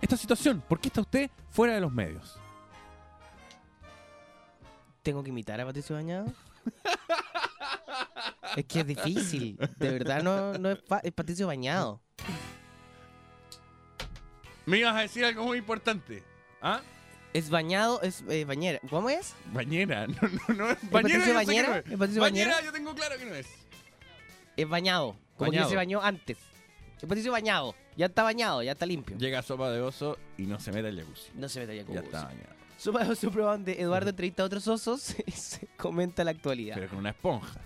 [0.01, 0.63] esta situación.
[0.67, 2.39] ¿Por qué está usted fuera de los medios?
[5.03, 6.33] ¿Tengo que imitar a Patricio Bañado?
[8.57, 9.57] es que es difícil.
[9.79, 12.01] De verdad no, no es, es Patricio Bañado.
[14.67, 16.23] Me ibas a decir algo muy importante.
[16.63, 16.81] ¿Ah?
[17.35, 18.81] Es bañado, es eh, bañera.
[18.89, 19.35] ¿Cómo es?
[19.53, 20.07] Bañera.
[20.49, 21.35] No, no, no es ¿Es bañera.
[21.35, 21.87] Patricio no es.
[21.87, 22.65] ¿Es Patricio Bañera, Bañera?
[22.65, 23.47] yo tengo claro que no es.
[24.57, 25.17] Es bañado.
[25.37, 25.67] Como Bañado.
[25.67, 26.39] que se bañó antes.
[26.97, 27.75] Es Patricio Bañado.
[27.97, 29.17] Ya está bañado, ya está limpio.
[29.19, 31.31] Llega sopa de oso y no se mete al jacuzzi.
[31.35, 32.55] No se mete ya con Ya está bañado.
[32.85, 36.75] Sopa de oso programa donde Eduardo entrevista a otros osos y se comenta la actualidad.
[36.75, 37.59] Pero con una esponja.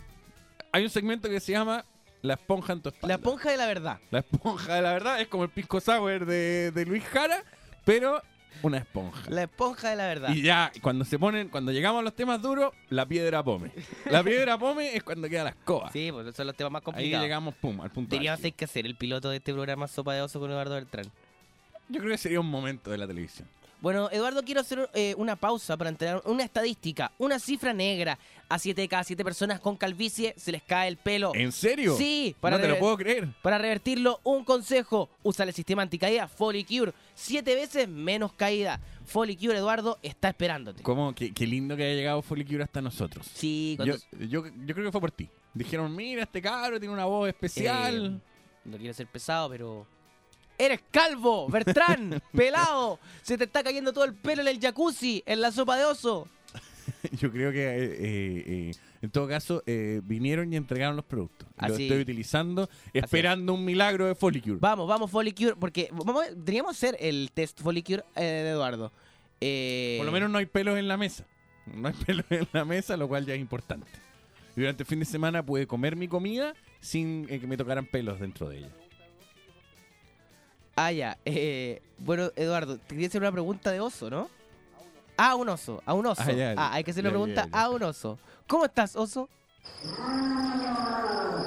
[0.70, 1.84] Hay un segmento que se llama
[2.22, 3.08] La esponja en tu espalda.
[3.08, 3.98] La esponja de la verdad.
[4.12, 7.42] La esponja de la verdad es como el pisco sour de, de Luis Jara,
[7.84, 8.22] pero
[8.62, 9.28] una esponja.
[9.28, 10.28] La esponja de la verdad.
[10.30, 13.72] Y ya, cuando se ponen, cuando llegamos a los temas duros, la piedra pome.
[14.08, 15.90] La piedra pome es cuando queda la escoba.
[15.90, 17.24] Sí, pues esos son los temas más Ahí complicados.
[17.24, 20.22] llegamos, pum, al punto Deberíamos hacer que hacer el piloto de este programa Sopa de
[20.22, 21.06] Oso con Eduardo Beltrán.
[21.88, 23.48] Yo creo que sería un momento de la televisión.
[23.80, 28.18] Bueno, Eduardo, quiero hacer eh, una pausa para entregar una estadística, una cifra negra.
[28.48, 31.32] A 7 de cada 7 personas con calvicie se les cae el pelo.
[31.34, 31.94] ¿En serio?
[31.96, 33.28] Sí, para, no te lo puedo creer.
[33.42, 35.10] para revertirlo, un consejo.
[35.22, 36.92] Usa el sistema anticaída Folicure.
[37.14, 38.80] Siete veces menos caída.
[39.04, 40.82] Folicure, Eduardo, está esperándote.
[40.82, 41.14] ¿Cómo?
[41.14, 43.30] Qué, qué lindo que haya llegado Folicure hasta nosotros.
[43.32, 45.28] Sí, Yo, yo, yo creo que fue por ti.
[45.54, 48.20] Dijeron, mira, este cabro tiene una voz especial.
[48.24, 49.86] Eh, no quiero ser pesado, pero...
[50.59, 51.48] ¡Eres calvo!
[51.48, 52.20] ¡Bertrán!
[52.36, 52.98] ¡Pelado!
[53.22, 56.26] Se te está cayendo todo el pelo en el jacuzzi, en la sopa de oso.
[57.20, 61.46] Yo creo que, eh, eh, eh, en todo caso, eh, vinieron y entregaron los productos.
[61.61, 64.56] Los Así- estoy utilizando, esperando un milagro de Folicure.
[64.61, 66.24] Vamos, vamos, Folicure, porque vamos,
[66.68, 68.90] hacer el test Folicure de Eduardo.
[69.38, 71.24] Por lo menos no hay pelos en la mesa.
[71.66, 73.86] No hay pelos en la mesa, lo cual ya es importante.
[74.56, 78.48] Durante el fin de semana pude comer mi comida sin que me tocaran pelos dentro
[78.48, 78.70] de ella.
[80.78, 81.18] Ah, ya.
[81.24, 84.28] eh, bueno, Eduardo, te quería hacer una pregunta de oso, ¿no?
[85.16, 86.22] Ah, un oso, a un oso.
[86.24, 88.18] Ah, ya, Ah, hay que hacer una ya, pregunta ya, a un oso.
[88.46, 89.28] ¿Cómo estás, oso?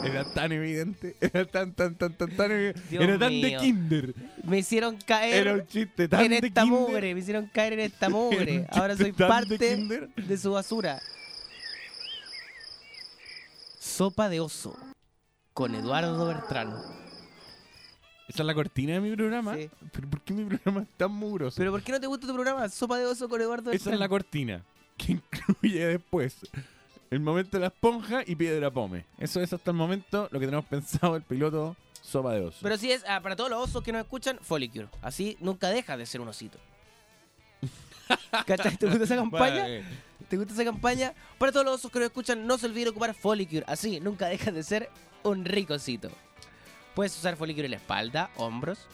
[0.03, 2.82] Era tan evidente, era tan, tan, tan, tan, tan evidente.
[2.89, 4.13] Dios Era tan de kinder.
[4.43, 6.79] Me hicieron caer Era un chiste tan en de esta kinder.
[6.79, 8.65] mugre, me hicieron caer en esta mugre.
[8.71, 9.77] Ahora soy parte
[10.17, 10.99] de su basura.
[13.79, 14.75] Sopa de oso
[15.53, 16.73] con Eduardo Bertrán.
[18.32, 19.55] Esa es la cortina de mi programa.
[19.55, 19.69] Sí.
[19.91, 21.55] ¿Pero por qué mi programa es tan mugroso?
[21.57, 22.69] ¿Pero por qué no te gusta tu programa?
[22.69, 24.63] Sopa de oso con Eduardo Esa es la cortina,
[24.95, 25.11] que
[25.51, 26.38] incluye después
[27.09, 29.05] el momento de la esponja y piedra pome.
[29.17, 32.59] Eso es hasta el momento lo que tenemos pensado el piloto sopa de oso.
[32.61, 34.88] Pero sí es, ah, para todos los osos que nos escuchan, Folicure.
[35.01, 36.57] Así nunca dejas de ser un osito.
[38.47, 38.77] ¿Cachai?
[38.77, 39.63] ¿Te gusta esa campaña?
[39.63, 39.84] Vale.
[40.29, 41.13] ¿Te gusta esa campaña?
[41.38, 43.65] Para todos los osos que nos escuchan, no se olviden ocupar Folicure.
[43.67, 44.89] Así nunca dejas de ser
[45.23, 46.09] un rico osito.
[46.96, 48.88] Puedes usar Folicure en la espalda, hombros.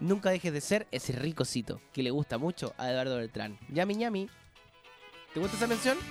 [0.00, 3.58] Nunca dejes de ser ese rico osito que le gusta mucho a Eduardo Beltrán.
[3.68, 4.28] Yami, ñami.
[5.34, 5.98] ¿Te gusta esa mención?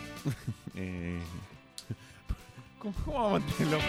[0.74, 1.20] Eh,
[2.80, 3.84] ¿Cómo cómo vamos a los?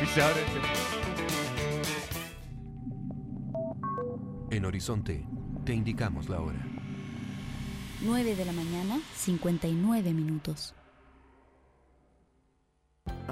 [4.50, 5.24] En Horizonte,
[5.64, 6.66] te indicamos la hora.
[8.00, 10.74] 9 de la mañana, 59 minutos.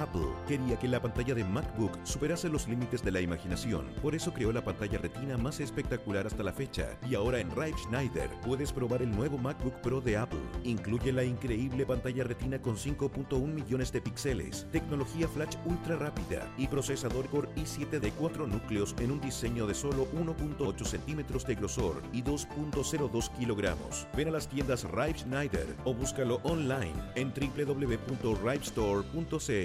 [0.01, 3.93] Apple quería que la pantalla de MacBook superase los límites de la imaginación.
[4.01, 6.99] Por eso creó la pantalla retina más espectacular hasta la fecha.
[7.09, 10.41] Y ahora en Rive Schneider puedes probar el nuevo MacBook Pro de Apple.
[10.65, 16.67] Incluye la increíble pantalla retina con 5.1 millones de píxeles, tecnología flash ultra rápida y
[16.67, 22.01] procesador Core i7 de 4 núcleos en un diseño de solo 1.8 centímetros de grosor
[22.13, 24.07] y 2.02 kilogramos.
[24.17, 29.60] Ven a las tiendas Rive Schneider o búscalo online en www.rivestore.cl.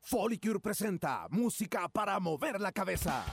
[0.00, 3.24] Folicure presenta música para mover la cabeza.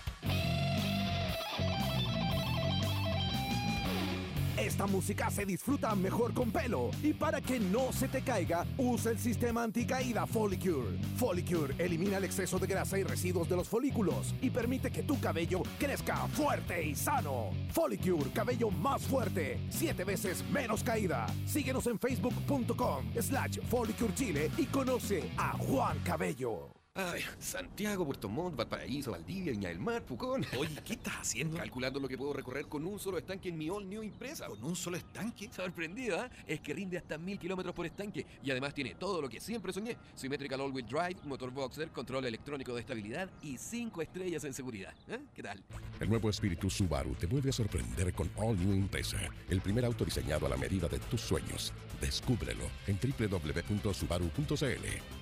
[4.59, 9.11] Esta música se disfruta mejor con pelo y para que no se te caiga, usa
[9.11, 10.97] el sistema anticaída Folicure.
[11.15, 15.17] Folicure elimina el exceso de grasa y residuos de los folículos y permite que tu
[15.21, 17.51] cabello crezca fuerte y sano.
[17.71, 21.27] Folicure, cabello más fuerte, siete veces menos caída.
[21.45, 26.78] Síguenos en facebook.com slash Folicure Chile y conoce a Juan Cabello.
[26.99, 30.45] Ay, Santiago, Puerto Montt, Valparaíso, Valdivia, Viña del Mar, Pucón.
[30.59, 31.55] Oye, ¿qué estás haciendo?
[31.55, 34.47] Calculando lo que puedo recorrer con un solo estanque en mi All New Impresa.
[34.47, 35.49] ¿Con un solo estanque?
[35.49, 36.29] Sorprendido, ¿ah?
[36.45, 39.71] Es que rinde hasta mil kilómetros por estanque y además tiene todo lo que siempre
[39.71, 39.95] soñé.
[40.13, 44.93] Symmetrical All-Wheel Drive, motor boxer, control electrónico de estabilidad y cinco estrellas en seguridad.
[45.07, 45.19] ¿eh?
[45.33, 45.63] ¿Qué tal?
[46.01, 49.19] El nuevo espíritu Subaru te vuelve a sorprender con All New Impresa,
[49.49, 51.71] el primer auto diseñado a la medida de tus sueños.
[52.01, 53.69] Descúbrelo en www.subaru.cl.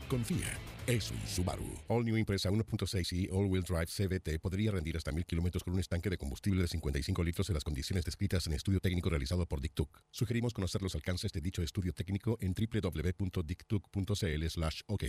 [0.07, 1.69] Confía, es un Subaru.
[1.89, 5.73] All New Impresa 1.6 y All Wheel Drive CVT podría rendir hasta mil kilómetros con
[5.73, 9.45] un estanque de combustible de 55 litros en las condiciones descritas en estudio técnico realizado
[9.45, 10.01] por Dictuc.
[10.09, 15.03] Sugerimos conocer los alcances de dicho estudio técnico en www.dictuc.cl/ok.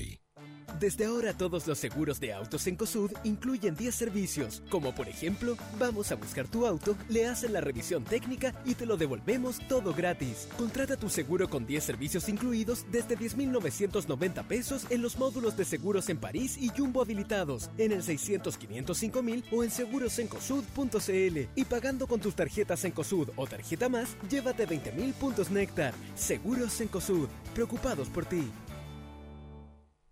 [0.79, 5.57] Desde ahora todos los seguros de autos en COSUD incluyen 10 servicios, como por ejemplo,
[5.77, 9.93] vamos a buscar tu auto, le hacen la revisión técnica y te lo devolvemos todo
[9.93, 10.47] gratis.
[10.57, 16.09] Contrata tu seguro con 10 servicios incluidos desde 10.990 pesos en los módulos de seguros
[16.11, 22.07] en París y Jumbo habilitados, en el 600 505 mil o en segurosencosud.cl y pagando
[22.07, 25.95] con tus tarjetas en COSUD o tarjeta más, llévate 20.000 puntos Néctar.
[26.15, 28.49] Seguros en COSUD, preocupados por ti.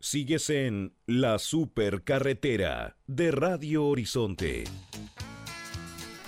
[0.00, 4.64] Sigues en La Supercarretera de Radio Horizonte.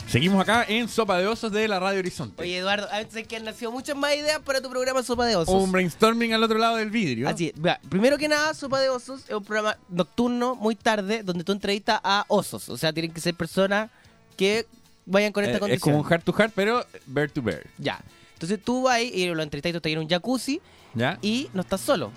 [0.09, 2.43] Seguimos acá en Sopa de Osos de la Radio Horizonte.
[2.43, 5.37] Oye, Eduardo, a veces que han nacido muchas más ideas para tu programa Sopa de
[5.37, 5.55] Osos.
[5.55, 7.29] Un brainstorming al otro lado del vidrio.
[7.29, 7.79] Así es.
[7.91, 12.01] Primero que nada, Sopa de Osos es un programa nocturno, muy tarde, donde tú entrevistas
[12.03, 12.71] a osos.
[12.71, 13.91] O sea, tienen que ser personas
[14.39, 14.67] que
[15.05, 15.93] vayan con esta Eh, es condición.
[15.93, 17.65] como un heart to heart, pero bear to bear.
[17.77, 18.01] Ya.
[18.33, 20.61] Entonces tú vas y lo entrevistas y tú estás en un jacuzzi
[20.95, 21.19] ¿Ya?
[21.21, 22.11] y no estás solo.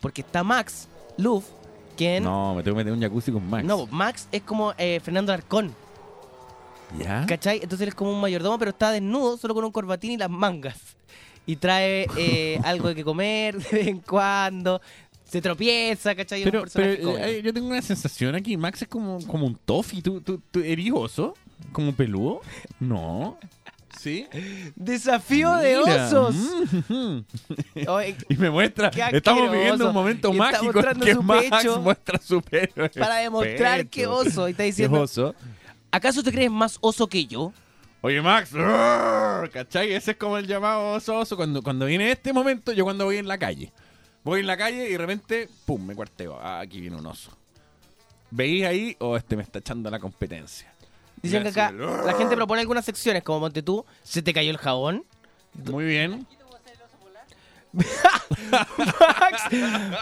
[0.00, 1.44] Porque está Max Luff,
[1.96, 2.24] quien...
[2.24, 3.64] No, me tengo que meter un jacuzzi con Max.
[3.64, 5.74] No, Max es como eh, Fernando Arcón.
[6.98, 7.24] ¿Ya?
[7.26, 7.56] ¿Cachai?
[7.56, 10.30] Entonces él es como un mayordomo, pero está desnudo, solo con un corbatín y las
[10.30, 10.78] mangas.
[11.46, 14.80] Y trae eh, algo de que comer de vez en cuando.
[15.24, 16.42] Se tropieza, ¿cachai?
[16.42, 18.56] Es un Pero, eh, yo tengo una sensación aquí.
[18.56, 20.02] Max es como, como un toffee.
[20.02, 21.34] ¿Tú, tú, tú eres oso?
[21.72, 22.40] ¿Como peludo?
[22.80, 23.38] No.
[24.00, 24.26] ¿Sí?
[24.76, 26.34] ¡Desafío de osos!
[26.88, 27.18] mm,
[27.86, 32.90] Oye, Y me muestra, estamos viviendo un momento mágico en que Max muestra su pelo.
[32.98, 34.48] para demostrar que oso.
[34.48, 35.34] Y está diciendo, oso.
[35.90, 37.52] ¿acaso te crees más oso que yo?
[38.00, 38.52] Oye, Max.
[39.52, 39.92] ¿cachai?
[39.92, 41.36] Ese es como el llamado oso oso.
[41.36, 43.70] Cuando, cuando viene este momento, yo cuando voy en la calle.
[44.24, 46.38] Voy en la calle y de repente, pum, me cuarteo.
[46.40, 47.36] Ah, aquí viene un oso.
[48.30, 48.96] ¿Veis ahí?
[49.00, 50.72] O este me está echando la competencia.
[51.22, 54.58] Dicen que acá la gente propone algunas secciones, como ponte tú, ¿se te cayó el
[54.58, 55.04] jabón?
[55.54, 56.26] Muy bien.
[57.72, 59.42] Max,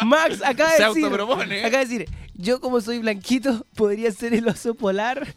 [0.04, 1.64] Max acaba de Se decir, autopropone.
[1.64, 5.34] acaba de decir, yo como soy blanquito, podría ser el oso polar.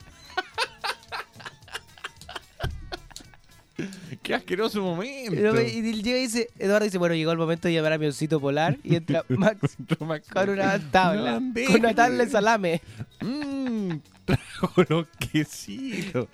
[4.32, 5.34] Qué asqueroso momento.
[5.60, 8.40] Y llega y dice, Eduardo dice, bueno, llegó el momento de llamar a mi osito
[8.40, 8.78] polar.
[8.82, 12.82] Y entra Max Max con una tabla, No, con una tabla de salame.
[13.20, 16.30] Mmm, trajo los quesitos.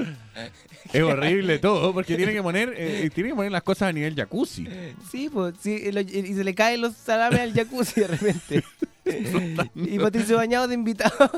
[0.93, 4.13] Es horrible todo, porque tiene que poner, eh, tiene que poner las cosas a nivel
[4.13, 4.67] jacuzzi.
[5.09, 8.63] Sí, pues, sí, y se le caen los salames al jacuzzi de repente.
[9.75, 11.29] y Patricio Bañado de invitado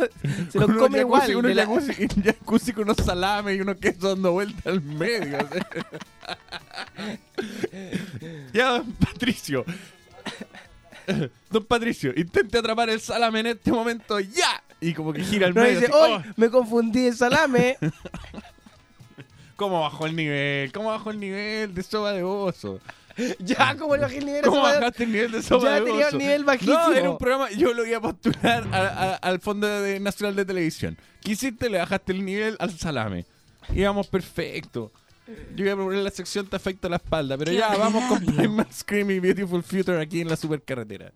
[0.51, 1.35] se los come igual.
[1.35, 4.81] unos de la- jacuzzi, un jacuzzi con unos salames y unos quesos dando vuelta al
[4.81, 5.37] medio.
[8.53, 9.65] ya, don Patricio.
[11.49, 14.63] Don Patricio, intente atrapar el salame en este momento ya.
[14.79, 15.79] Y como que gira al No, medio.
[15.79, 17.77] dice, así, "Oh, me confundí de salame.
[19.55, 20.71] ¿Cómo bajó el nivel?
[20.71, 22.79] ¿Cómo bajó el nivel de soba de oso?
[23.39, 25.75] ya, como le bajé el nivel a ¿Cómo de- bajaste el nivel de sopa Ya
[25.75, 26.77] de tenía un nivel bajísimo.
[26.77, 30.35] No, era un programa, yo lo iba a postular a- a- al Fondo de- Nacional
[30.35, 30.97] de Televisión.
[31.21, 31.69] ¿Qué hiciste?
[31.69, 33.25] Le bajaste el nivel al salame.
[33.73, 34.91] Íbamos perfecto.
[35.55, 38.25] Yo iba a proponer la sección Te afecta la espalda, pero ¿Qué ya, vamos con
[38.35, 41.11] Primal Scream y Beautiful Future aquí en la supercarretera.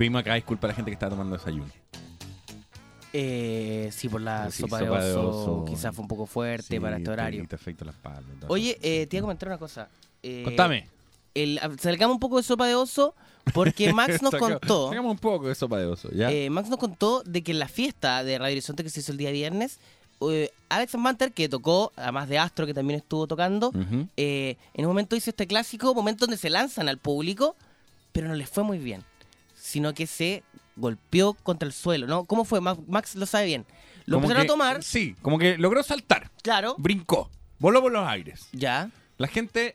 [0.00, 1.66] Pedimos acá disculpas a la gente que estaba tomando desayuno.
[3.12, 5.64] Eh, sí, por la Sí, sopa, sopa de, oso, oso.
[5.66, 7.46] quito fue un poco fuerte Sí, para este te- horario.
[7.46, 7.84] te afecta
[8.48, 9.88] Oye, eh, te iba a comentar una cosa.
[10.22, 10.86] Eh, Contame.
[11.34, 13.14] El, a- salgamos un poco de sopa de oso
[13.52, 14.88] porque Max nos Saca- contó.
[14.88, 16.30] Sacamos un poco de sopa de oso, ¿ya?
[16.30, 19.12] eh, Max nos contó de que en la fiesta de Radio Horizonte que se hizo
[19.12, 19.80] el día viernes,
[20.30, 24.06] eh, Alex Manter, que tocó, además de Astro, que también estuvo tocando, Ujú.
[24.16, 27.56] eh, en un momento hizo este clásico momento donde se lanzan al público,
[28.12, 29.02] pero no les fue muy bien,
[29.70, 30.42] sino que se
[30.76, 32.24] golpeó contra el suelo, ¿no?
[32.24, 32.60] ¿Cómo fue?
[32.60, 33.66] Max, lo sabe bien.
[34.06, 36.30] Lo Como empezaron que- a tomar, Sí, como que logró saltar.
[36.42, 36.74] Claro.
[36.78, 37.30] Brincó.
[37.58, 38.48] Voló por los aires.
[38.52, 38.90] Ya.
[39.18, 39.74] La gente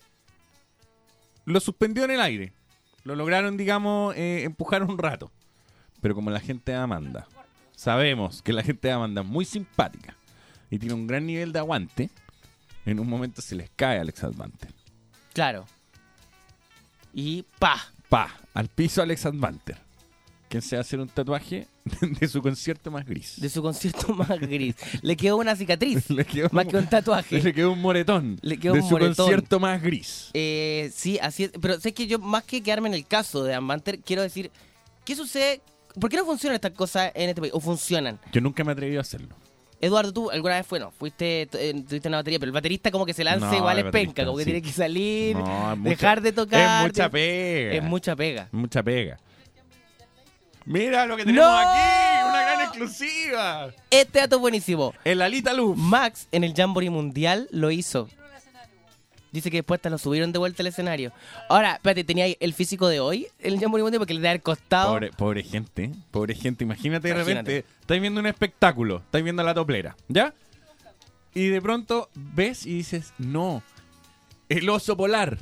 [1.46, 2.54] lo suspendió en el aire.
[3.04, 5.32] Lo lograron, digamos, eh, empujar un rato.
[6.02, 7.28] Pero como la gente de Amanda,
[7.76, 10.16] sabemos que la gente de Amanda es muy simpática
[10.72, 12.10] y tiene un gran nivel de aguante,
[12.86, 14.68] en un momento se les cae Alex Advante.
[15.34, 15.66] claro.
[17.18, 17.82] Y pa.
[18.10, 19.78] Pa, al piso Alex Advanter.
[20.50, 21.68] Quien se va a hacer un tatuaje
[22.20, 23.40] de su concierto más gris.
[23.42, 24.76] De su concierto más gris.
[25.02, 26.10] Le quedó una cicatriz.
[26.10, 27.42] Le quedó más que un tatuaje.
[27.42, 28.38] Le quedó un moretón.
[28.42, 29.16] Le quedó de un su moretón.
[29.16, 30.30] concierto más gris.
[30.34, 31.52] Eh, sí, así es.
[31.60, 34.52] Pero sé que yo, más que quedarme en el caso de Ambanter, quiero decir,
[35.04, 35.62] ¿qué sucede?
[36.00, 37.54] ¿Por qué no funcionan estas cosas en este país?
[37.56, 38.20] ¿O funcionan?
[38.32, 39.36] Yo nunca me atreví a hacerlo.
[39.82, 43.14] Eduardo, tú alguna vez, bueno, fuiste, eh, tuviste una batería, pero el baterista como que
[43.14, 44.52] se lanza No, igual es penca, como que sí.
[44.52, 46.80] tiene que salir, No, es mucha- dejar de tocar.
[46.82, 47.74] Es mucha pega.
[47.74, 48.48] Es mucha pega.
[48.52, 49.20] Mucha pega.
[50.66, 51.58] Mira lo que tenemos ¡No!
[51.58, 53.70] aquí, una gran exclusiva.
[53.90, 54.94] Este dato es buenísimo.
[55.04, 55.78] El Alita Luz.
[55.78, 58.10] Max en el Jamboree Mundial lo hizo.
[59.32, 61.12] Dice que después hasta lo subieron de vuelta al escenario.
[61.50, 64.94] Ahora, espérate, tenía el físico de hoy, el Jamboree Mundial, porque le da el costado.
[64.94, 66.64] Pobre, pobre gente, pobre gente.
[66.64, 67.52] Imagínate de Imagínate.
[67.52, 70.34] repente, estáis viendo un espectáculo, estáis viendo la toplera, ¿ya?
[71.34, 73.62] Y de pronto ves y dices, no,
[74.48, 75.38] el oso polar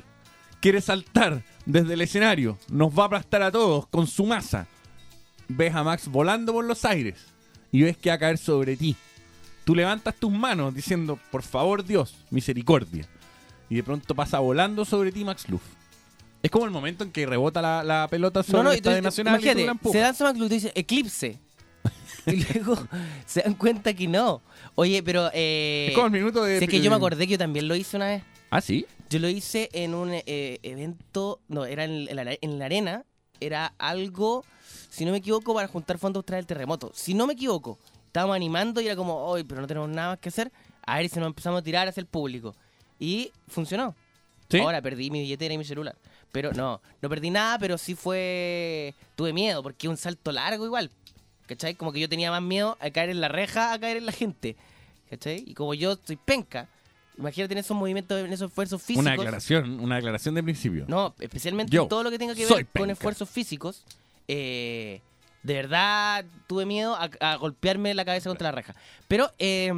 [0.60, 4.66] quiere saltar desde el escenario, nos va a aplastar a todos con su masa.
[5.48, 7.16] Ves a Max volando por los aires
[7.70, 8.96] y ves que va a caer sobre ti.
[9.64, 13.06] Tú levantas tus manos diciendo, por favor Dios, misericordia.
[13.70, 15.62] Y de pronto pasa volando sobre ti Max Luff.
[16.42, 19.00] Es como el momento en que rebota la, la pelota sobre No, no, el Estadio
[19.02, 19.92] Nacional y tú la imagínate, empujas.
[19.92, 21.38] se danza Max Luz y dice eclipse.
[22.26, 22.76] y luego
[23.26, 24.42] se dan cuenta que no.
[24.74, 25.30] Oye, pero.
[25.32, 27.74] Eh, Es como el minuto de- Sé que yo me acordé que yo también lo
[27.74, 28.22] hice una vez.
[28.50, 28.86] ¿Ah, sí?
[29.10, 31.40] Yo lo hice en un eh, evento.
[31.48, 33.04] No, era en, en la, en la arena.
[33.40, 34.44] Era algo,
[34.94, 36.92] si no me equivoco, para juntar fondos tras el terremoto.
[36.94, 40.18] Si no me equivoco, estábamos animando y era como, hoy, pero no tenemos nada más
[40.20, 40.52] que hacer.
[40.86, 42.54] A ver si nos empezamos a tirar hacia el público.
[43.00, 43.96] Y funcionó.
[44.48, 44.58] ¿Sí?
[44.58, 45.96] Ahora perdí mi billetera y mi celular.
[46.30, 48.94] Pero no, no perdí nada, pero sí fue.
[49.16, 50.92] Tuve miedo, porque un salto largo igual.
[51.46, 51.74] ¿Cachai?
[51.74, 54.12] Como que yo tenía más miedo a caer en la reja a caer en la
[54.12, 54.56] gente.
[55.10, 55.42] ¿Cachai?
[55.44, 56.68] Y como yo soy penca,
[57.18, 59.02] imagínate en esos movimientos, en esos esfuerzos físicos.
[59.02, 60.84] Una aclaración, una aclaración de principio.
[60.86, 63.82] No, especialmente Yo todo lo que tenga que ver con esfuerzos físicos.
[64.28, 65.00] Eh,
[65.42, 68.74] de verdad tuve miedo a, a golpearme la cabeza contra la reja.
[69.08, 69.68] Pero eh,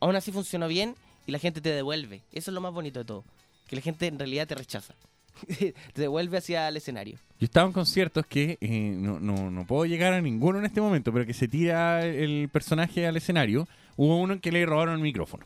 [0.00, 0.96] aún así funcionó bien
[1.26, 2.22] y la gente te devuelve.
[2.32, 3.24] Eso es lo más bonito de todo.
[3.68, 4.94] Que la gente en realidad te rechaza.
[5.58, 7.18] te devuelve hacia el escenario.
[7.38, 10.80] Yo estaba en conciertos que eh, no, no, no puedo llegar a ninguno en este
[10.80, 13.68] momento, pero que se tira el personaje al escenario.
[13.96, 15.44] Hubo uno en que le robaron el micrófono.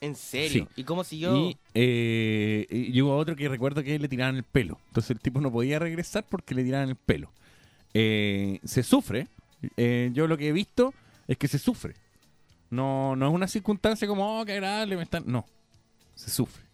[0.00, 0.68] En serio.
[0.74, 0.82] Sí.
[0.82, 1.34] Y como si yo...
[1.34, 4.78] Y, eh, y hubo otro que recuerdo que le tiraban el pelo.
[4.88, 7.32] Entonces el tipo no podía regresar porque le tiraban el pelo.
[7.94, 9.28] Eh, se sufre.
[9.76, 10.92] Eh, yo lo que he visto
[11.26, 11.94] es que se sufre.
[12.70, 15.24] No, no es una circunstancia como, oh, qué agradable, me están...
[15.26, 15.46] No,
[16.14, 16.64] se sufre.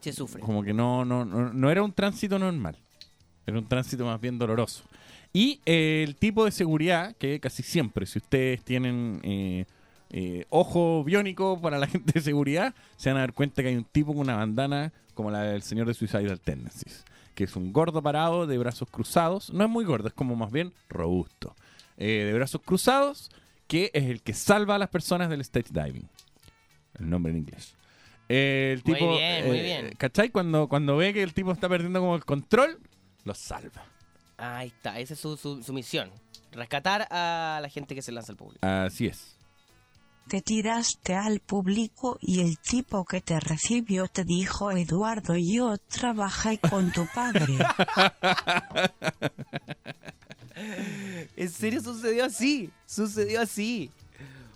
[0.00, 0.40] Se sufre.
[0.40, 2.76] Como que no, no, no, no era un tránsito normal.
[3.46, 4.84] Era un tránsito más bien doloroso.
[5.32, 9.64] Y eh, el tipo de seguridad, que casi siempre, si ustedes tienen eh,
[10.10, 13.76] eh, ojo biónico para la gente de seguridad, se van a dar cuenta que hay
[13.76, 17.04] un tipo con una bandana como la del señor de Suicidal Tendencies.
[17.34, 19.50] Que es un gordo parado de brazos cruzados.
[19.52, 21.54] No es muy gordo, es como más bien robusto.
[21.96, 23.30] Eh, de brazos cruzados,
[23.66, 26.08] que es el que salva a las personas del stage diving.
[26.98, 27.74] El nombre en inglés.
[28.28, 29.94] Eh, el Muy tipo, bien, muy eh, bien.
[29.96, 30.30] ¿Cachai?
[30.30, 32.78] Cuando, cuando ve que el tipo está perdiendo como el control,
[33.24, 33.84] lo salva.
[34.36, 36.10] Ahí está, esa es su, su- su misión.
[36.52, 38.66] Rescatar a la gente que se lanza al público.
[38.66, 39.36] Así es.
[40.30, 46.58] Te tiraste al público y el tipo que te recibió te dijo, Eduardo, yo trabajé
[46.58, 47.58] con tu padre.
[51.36, 52.70] ¿En serio sucedió así?
[52.86, 53.90] Sucedió así.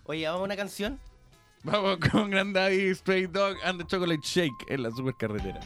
[0.04, 1.00] Oye, vamos a una canción.
[1.64, 5.58] Vamos con Grand Daddy, Stray Dog and the Chocolate Shake en la supercarretera.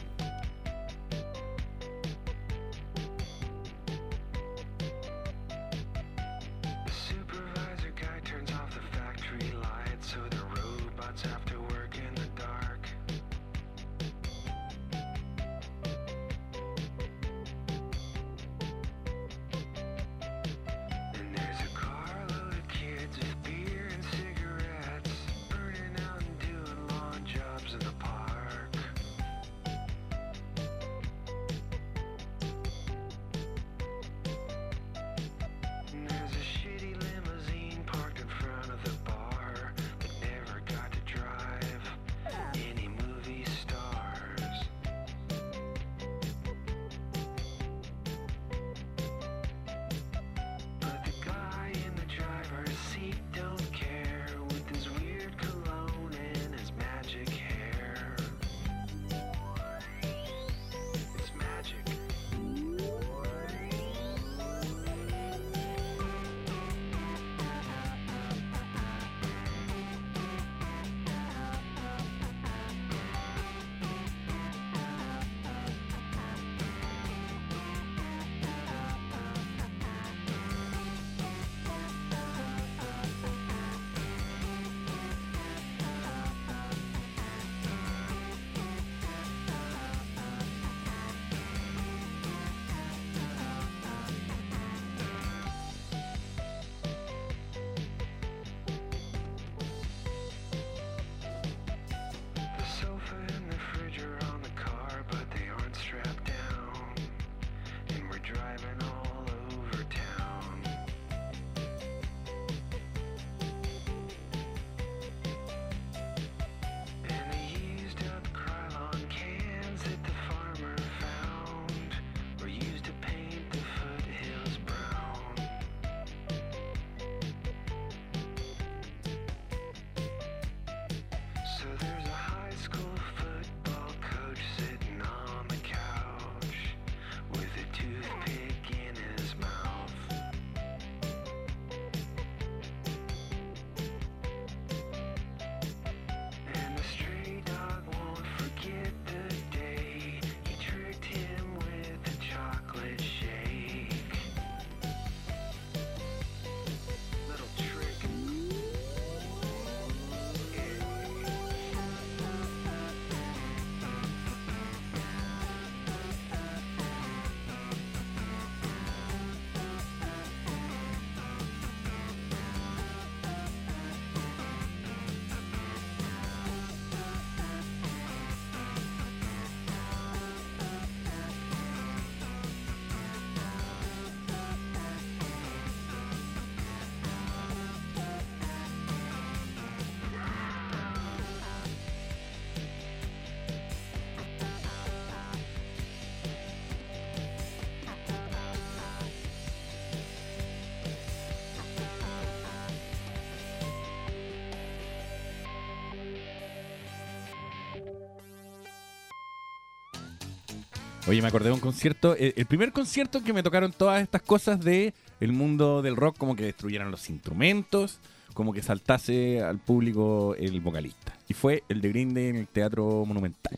[211.09, 214.21] Oye, me acordé de un concierto, eh, el primer concierto que me tocaron todas estas
[214.21, 217.99] cosas de el mundo del rock, como que destruyeran los instrumentos,
[218.33, 221.13] como que saltase al público el vocalista.
[221.27, 223.57] Y fue el de Green Day en el Teatro Monumental,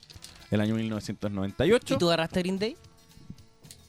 [0.50, 1.94] el año 1998.
[1.94, 2.78] ¿Y tú agarraste Green Day?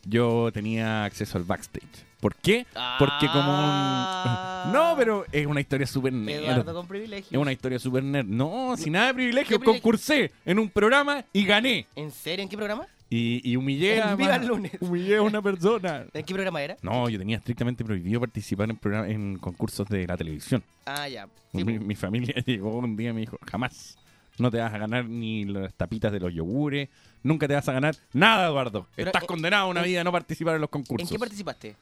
[0.05, 1.87] Yo tenía acceso al backstage.
[2.21, 2.67] ¿Por qué?
[2.99, 3.53] Porque como...
[3.53, 6.43] un- No, pero es una historia súper nerd.
[6.45, 7.33] Eduardo con privilegios.
[7.33, 8.27] Es una historia súper nerd.
[8.27, 9.83] No, sin nada de privilegio, ¿Qué privilegio?
[9.83, 11.87] concursé en un programa y gané.
[11.97, 12.43] ¿En serio?
[12.43, 12.87] ¿En qué programa?
[13.15, 14.73] Y, y humillé a, En Viva el Lunes.
[14.81, 16.07] humillé a una persona.
[16.15, 16.77] ¿En qué programa era?
[16.81, 20.63] No, yo tenía estrictamente prohibido participar en, programa- en concursos de la televisión.
[20.87, 21.29] Ah, ya.
[21.55, 23.99] Sí, mi, mi familia llegó un día y me dijo, jamás.
[24.39, 26.89] No te vas a ganar ni las tapitas de los yogures.
[27.23, 28.89] Nunca te vas a ganar nada, Eduardo.
[28.97, 31.11] Pero, Estás eh, condenado a una en- vida a no participar en los ¿En concursos.
[31.11, 31.77] qué participaste?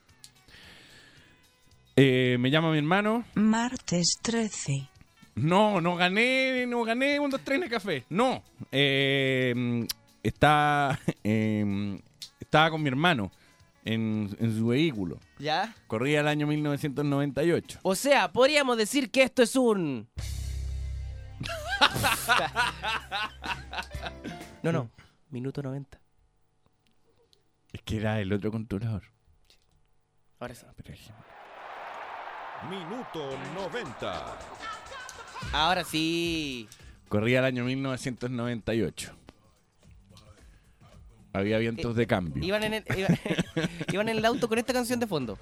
[1.97, 3.24] Eh, me llama mi hermano.
[3.35, 4.89] Martes 13.
[5.36, 8.05] No, no gané, no gané un, dos, tres en el café.
[8.11, 8.43] No.
[8.73, 9.86] Eh,
[10.23, 12.01] está, eh,
[12.41, 13.31] estaba con mi hermano
[13.85, 15.19] en, en su vehículo.
[15.39, 15.75] ¿Ya?
[15.87, 17.81] Corría el año 1998.
[17.83, 20.09] O sea, podríamos decir que esto es un...
[24.63, 24.91] no, no.
[25.31, 25.99] Minuto 90.
[27.73, 29.05] Es que era el otro controlador.
[30.39, 30.67] Ahora sí.
[32.69, 34.39] Minuto 90.
[35.53, 36.69] Ahora sí.
[37.09, 39.15] Corría el año 1998.
[41.32, 42.43] Había vientos de cambio.
[42.44, 43.19] Iban en, el, iban,
[43.93, 45.39] iban en el auto con esta canción de fondo.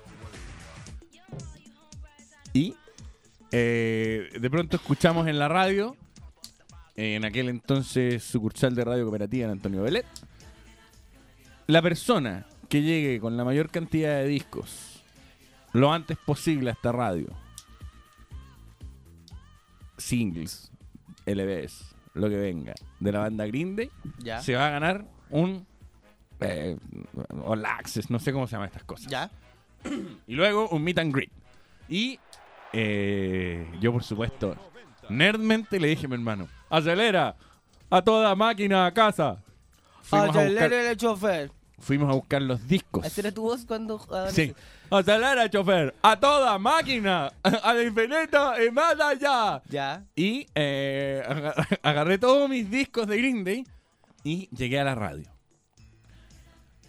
[2.52, 2.74] Y
[3.52, 5.97] eh, de pronto escuchamos en la radio,
[6.97, 10.06] en aquel entonces sucursal de Radio Cooperativa en Antonio Belet,
[11.66, 15.02] la persona que llegue con la mayor cantidad de discos
[15.73, 17.28] lo antes posible a esta radio,
[19.97, 20.70] singles,
[21.27, 24.40] LBs, lo que venga, de la banda Green Day, Ya.
[24.40, 25.66] se va a ganar un
[26.40, 26.77] eh,
[27.44, 29.06] All Access, no sé cómo se llaman estas cosas.
[29.10, 29.31] Ya.
[30.27, 31.31] Y luego un meet and greet.
[31.89, 32.19] Y
[32.73, 34.56] eh, yo, por supuesto,
[35.09, 37.36] nerdmente le dije a mi hermano, acelera
[37.90, 39.43] a toda máquina a casa.
[40.02, 41.51] Fuimos a, buscar, Acelera el chofer.
[41.78, 43.05] fuimos a buscar los discos.
[43.05, 44.01] ¿Esa era tu voz cuando...
[44.31, 44.55] Sí.
[44.90, 49.62] Acelera, chofer, a toda máquina, al infinito y más allá.
[49.69, 50.02] Ya.
[50.16, 53.65] Y eh, aga- agarré todos mis discos de Green Day
[54.24, 55.28] y llegué a la radio.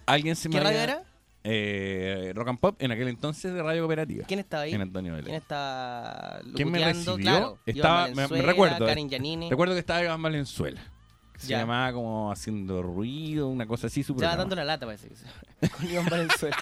[0.10, 1.04] Alguien se me ¿Qué radio había- era?
[1.44, 4.26] Eh, rock and Pop en aquel entonces de Radio Cooperativa.
[4.28, 4.74] ¿Quién estaba ahí?
[4.74, 5.26] En Antonio Vélez.
[5.28, 7.16] ¿Quién está ¿Quién me locuteando?
[7.16, 7.32] recibió?
[7.40, 8.90] Claro, estaba, Iván me, me Valenzuela, recuerdo.
[8.90, 9.50] eh, Giannini.
[9.50, 10.82] Recuerdo que estaba Iván Valenzuela.
[11.34, 11.60] que Se Ya.
[11.60, 14.26] llamaba como haciendo ruido, una cosa así súper.
[14.26, 15.08] Estaba dando la lata, parece.
[15.62, 16.58] que Con Iván Valenzuela.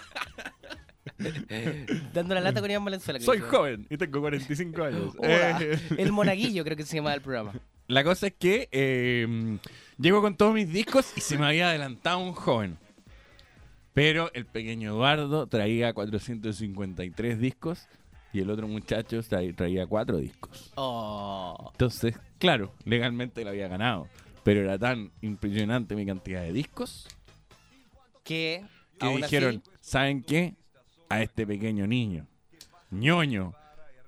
[2.14, 3.18] dando la lata con Iván Valenzuela.
[3.18, 3.48] que Soy dice.
[3.50, 5.14] joven y tengo 45 años.
[5.18, 5.58] Hola.
[5.60, 7.52] Eh, El monaguillo creo que se llamaba el programa.
[7.88, 9.58] La cosa es que eh,
[9.98, 12.78] llego con todos mis discos y se me había adelantado un joven.
[13.98, 17.88] Pero el pequeño Eduardo traía 453 discos
[18.32, 20.70] y el otro muchacho tra- traía 4 discos.
[20.76, 21.70] Oh.
[21.72, 24.06] Entonces, claro, legalmente lo había ganado.
[24.44, 27.08] Pero era tan impresionante mi cantidad de discos
[28.22, 28.64] Que,
[28.98, 30.54] que aún dijeron, así, ¿saben qué?
[31.08, 32.26] A este pequeño niño,
[32.90, 33.52] ñoño,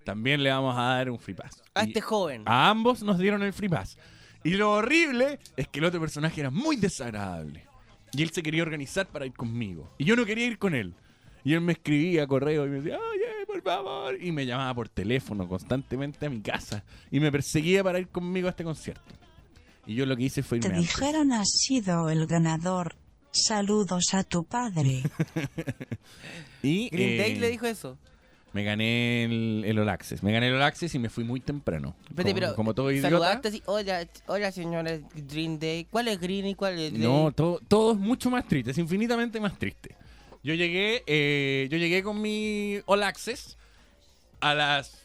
[0.05, 1.63] también le vamos a dar un free pass.
[1.75, 2.43] a Y este joven.
[2.47, 3.99] a ambos nos dieron el free pass.
[4.45, 7.65] Y lo horrible es que el otro personaje era muy desagradable.
[8.13, 9.93] Y él se quería organizar para ir conmigo.
[9.99, 10.95] Y yo no quería ir con él.
[11.45, 14.23] Y él me escribía correo y me decía, oye, por favor.
[14.23, 16.85] Y me llamaba por teléfono constantemente a mi casa.
[17.11, 19.15] Y me perseguía para ir conmigo a este concierto.
[19.87, 20.95] Y yo lo que hice fue Te irme antes.
[20.97, 22.97] dijeron has sido el ganador.
[23.33, 25.03] Saludos a tu padre.
[26.63, 27.97] Y Green Day eh, le dijo eso.
[28.53, 30.23] Me gané el, el All Access.
[30.23, 31.95] Me gané el All Access y me fui muy temprano.
[32.09, 33.09] Espérate, como, pero como todo idiota.
[33.09, 35.87] saludaste así, hola, hola señora Green Day.
[35.91, 37.03] ¿Cuál es Green y cuál es Day?
[37.03, 39.95] No, todo, todo es mucho más triste, es infinitamente más triste.
[40.43, 43.57] Yo llegué, eh, yo llegué con mi All Access
[44.41, 45.00] a las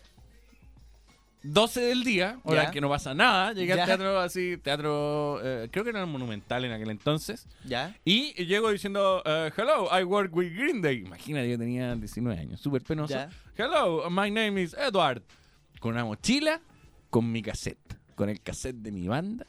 [1.46, 2.68] 12 del día, hora Ya.
[2.68, 3.54] en que no pasa nada.
[3.54, 3.84] Llegué Ya.
[3.84, 7.48] al teatro así, teatro, eh, creo que era el Monumental en aquel entonces.
[7.66, 7.96] ¿Ya?
[8.04, 10.98] Y llego diciendo, eh, hello, I work with Green Day.
[11.06, 13.14] Imagínate, yo tenía 19 años, súper penoso.
[13.14, 13.30] Ya.
[13.58, 15.22] Hello, my name is Edward.
[15.80, 16.60] Con una mochila,
[17.10, 19.46] con mi cassette, con el cassette de mi banda.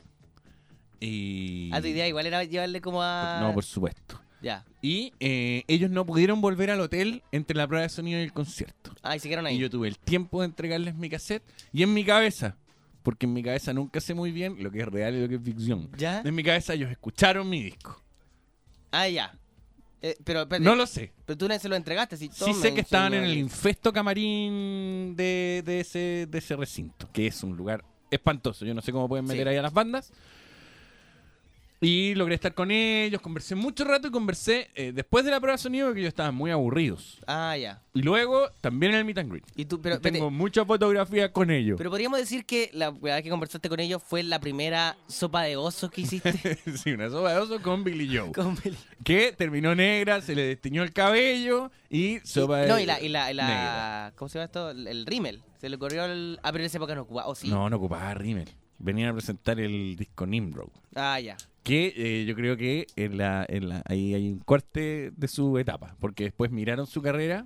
[1.00, 1.70] Y...
[1.72, 3.38] Ah, tu idea igual era llevarle como a...
[3.40, 4.20] No, por supuesto.
[4.42, 4.64] Ya.
[4.82, 8.32] Y eh, ellos no pudieron volver al hotel entre la prueba de sonido y el
[8.32, 8.92] concierto.
[9.02, 9.56] Ah, y se quedaron ahí.
[9.56, 11.42] Y yo tuve el tiempo de entregarles mi cassette
[11.72, 12.56] y en mi cabeza,
[13.02, 15.36] porque en mi cabeza nunca sé muy bien lo que es real y lo que
[15.36, 15.90] es ficción.
[15.96, 16.20] ¿Ya?
[16.24, 18.00] En mi cabeza ellos escucharon mi disco.
[18.90, 19.36] Ah, ya.
[20.02, 20.64] Eh, pero, espérate.
[20.64, 21.12] No lo sé.
[21.24, 22.16] Pero tú se lo entregaste.
[22.16, 27.08] Si Sí sé que estaban en el infesto camarín de, de ese, de ese recinto,
[27.12, 28.64] que es un lugar espantoso.
[28.64, 29.48] Yo no sé cómo pueden meter Sí.
[29.50, 30.12] ahí a las bandas.
[31.80, 35.56] Y logré estar con ellos, conversé mucho rato y conversé eh, después de la prueba
[35.56, 37.20] de sonido que ellos estaban muy aburridos.
[37.26, 37.82] Ah, ya.
[37.92, 39.44] Y luego también en el meet and greet.
[39.56, 41.76] Y tú, pero, Y tengo espérate, muchas fotografías con ellos.
[41.76, 45.56] pero podríamos decir que la verdad que conversaste con ellos fue la primera sopa de
[45.56, 46.32] oso que hiciste.
[46.82, 48.32] sí, una sopa de oso con Billy Joe.
[48.32, 52.86] Con Billy- Que terminó negra, se le destiñó el cabello y sopa de no, y
[52.86, 54.12] la, y la, y la- negra.
[54.16, 54.70] ¿cómo se llama esto?
[54.70, 55.42] El, el rímel.
[55.60, 56.38] Se le corrió el...
[56.42, 57.28] Ah, pero en esa época no ocupaba.
[57.28, 57.48] ¿O sí?
[57.48, 58.48] No, no ocupaba rímel.
[58.78, 60.68] Venían a presentar el disco Nimrod.
[60.94, 61.36] Ah, ya.
[61.66, 65.58] Que eh, yo creo que en la, en la, ahí hay un corte de su
[65.58, 65.96] etapa.
[65.98, 67.44] Porque después miraron su carrera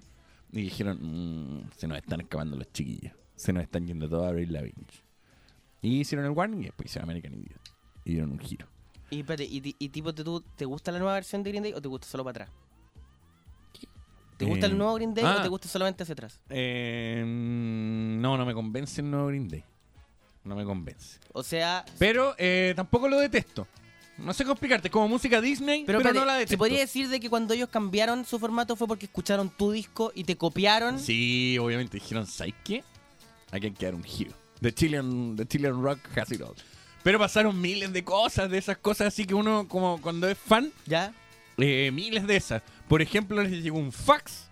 [0.53, 3.15] y dijeron: "Mm, Se nos están escapando los chiquillos.
[3.35, 5.03] Se nos están yendo todos a abrir la vinch.
[5.81, 7.61] Y hicieron el Warning y después hicieron American Idiot.
[8.05, 8.67] Y dieron un giro.
[9.09, 11.63] Y espérate, ¿y, ti- y tipo, ¿te, tú, ¿te gusta la nueva versión de Green
[11.63, 12.57] Day o te gusta solo para atrás?
[14.37, 15.37] ¿Te gusta Eh, el nuevo Green Day ah.
[15.39, 16.39] o te gusta solamente hacia atrás?
[16.49, 19.65] Eh, no, no me convence el nuevo Green Day.
[20.45, 21.19] No me convence.
[21.33, 21.85] O sea...
[21.99, 23.67] Pero eh, tampoco lo detesto.
[24.25, 24.91] No sé cómo explicarte.
[24.91, 26.53] Como música Disney, pero, Pero, no la detesto.
[26.55, 30.13] ¿se podría decir de que cuando ellos cambiaron su formato fue porque escucharon tu disco
[30.15, 30.99] y te copiaron?
[30.99, 32.85] Sí, obviamente dijeron, ¿sabes qué?
[33.51, 34.33] Hay que quedar un giro.
[34.61, 36.55] The Chilean, the Chilean Rock has it all.
[37.03, 40.71] Pero pasaron miles de cosas, de esas cosas así que uno, como cuando es fan,
[40.87, 41.15] ¿Ya?
[41.57, 42.63] eh, miles de esas.
[42.89, 44.49] Por ejemplo, les llegó un fax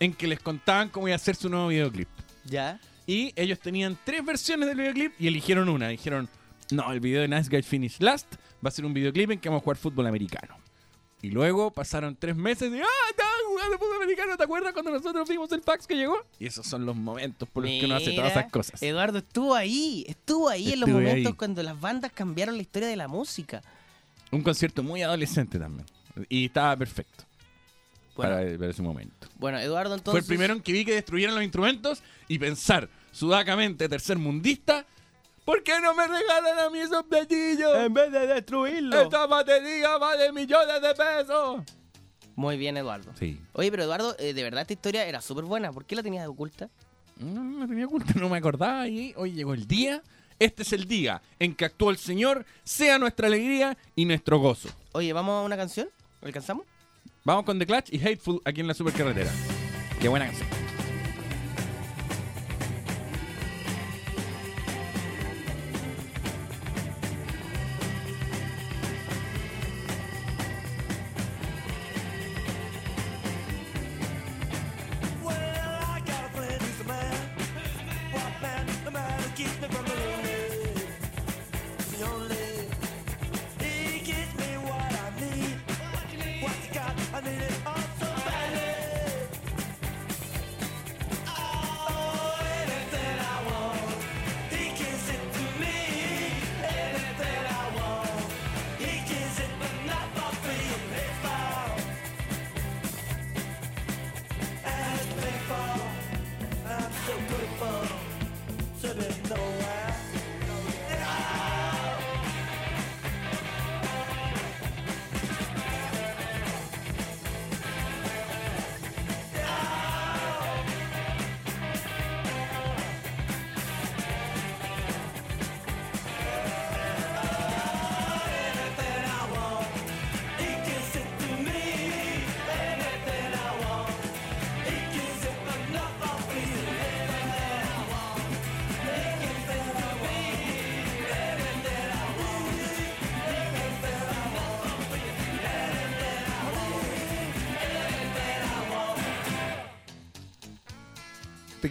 [0.00, 2.08] en que les contaban cómo iba a ser su nuevo videoclip.
[2.44, 2.80] ¿Ya?
[3.06, 5.88] Y ellos tenían tres versiones del videoclip y eligieron una.
[5.88, 6.28] Dijeron,
[6.72, 8.34] no, el video de Nice Guys Finish Last
[8.64, 10.56] va a ser un videoclip en que vamos a jugar fútbol americano.
[11.22, 15.28] Y luego pasaron tres meses y, ah, estaban jugando fútbol americano, ¿te acuerdas cuando nosotros
[15.28, 16.16] vimos el fax que llegó?
[16.40, 18.82] Y esos son los momentos por los que uno hace todas esas cosas.
[18.82, 21.36] Eduardo estuvo ahí, estuvo ahí en los momentos ahí.
[21.36, 23.62] cuando las bandas cambiaron la historia de la música.
[24.32, 25.86] Un concierto muy adolescente también.
[26.28, 27.24] Y estaba perfecto.
[28.16, 28.34] Bueno.
[28.34, 29.28] Para, para ese momento.
[29.38, 30.24] Bueno, Eduardo, Fue entonces...
[30.24, 34.86] el primero en que vi que destruyeran los instrumentos y pensar sudacamente tercer mundista.
[35.44, 37.74] ¿Por qué no me regalan a mí esos platillos?
[37.76, 39.00] En vez de destruirlo.
[39.00, 41.62] Esta batería vale millones de pesos.
[42.36, 43.12] Muy bien, Eduardo.
[43.18, 43.40] Sí.
[43.52, 45.72] Oye, pero Eduardo, eh, de verdad esta historia era súper buena.
[45.72, 46.70] ¿Por qué la tenías oculta?
[47.16, 48.86] No, no la tenía oculta, no me acordaba.
[48.88, 50.02] Y hoy llegó el día.
[50.38, 54.70] Este es el día en que actuó el Señor, sea nuestra alegría y nuestro gozo.
[54.92, 55.88] Oye, ¿vamos a una canción?
[56.20, 56.66] ¿Alcanzamos?
[57.24, 59.30] Vamos con The Clutch y Hateful aquí en la supercarretera.
[60.00, 60.61] Qué buena canción.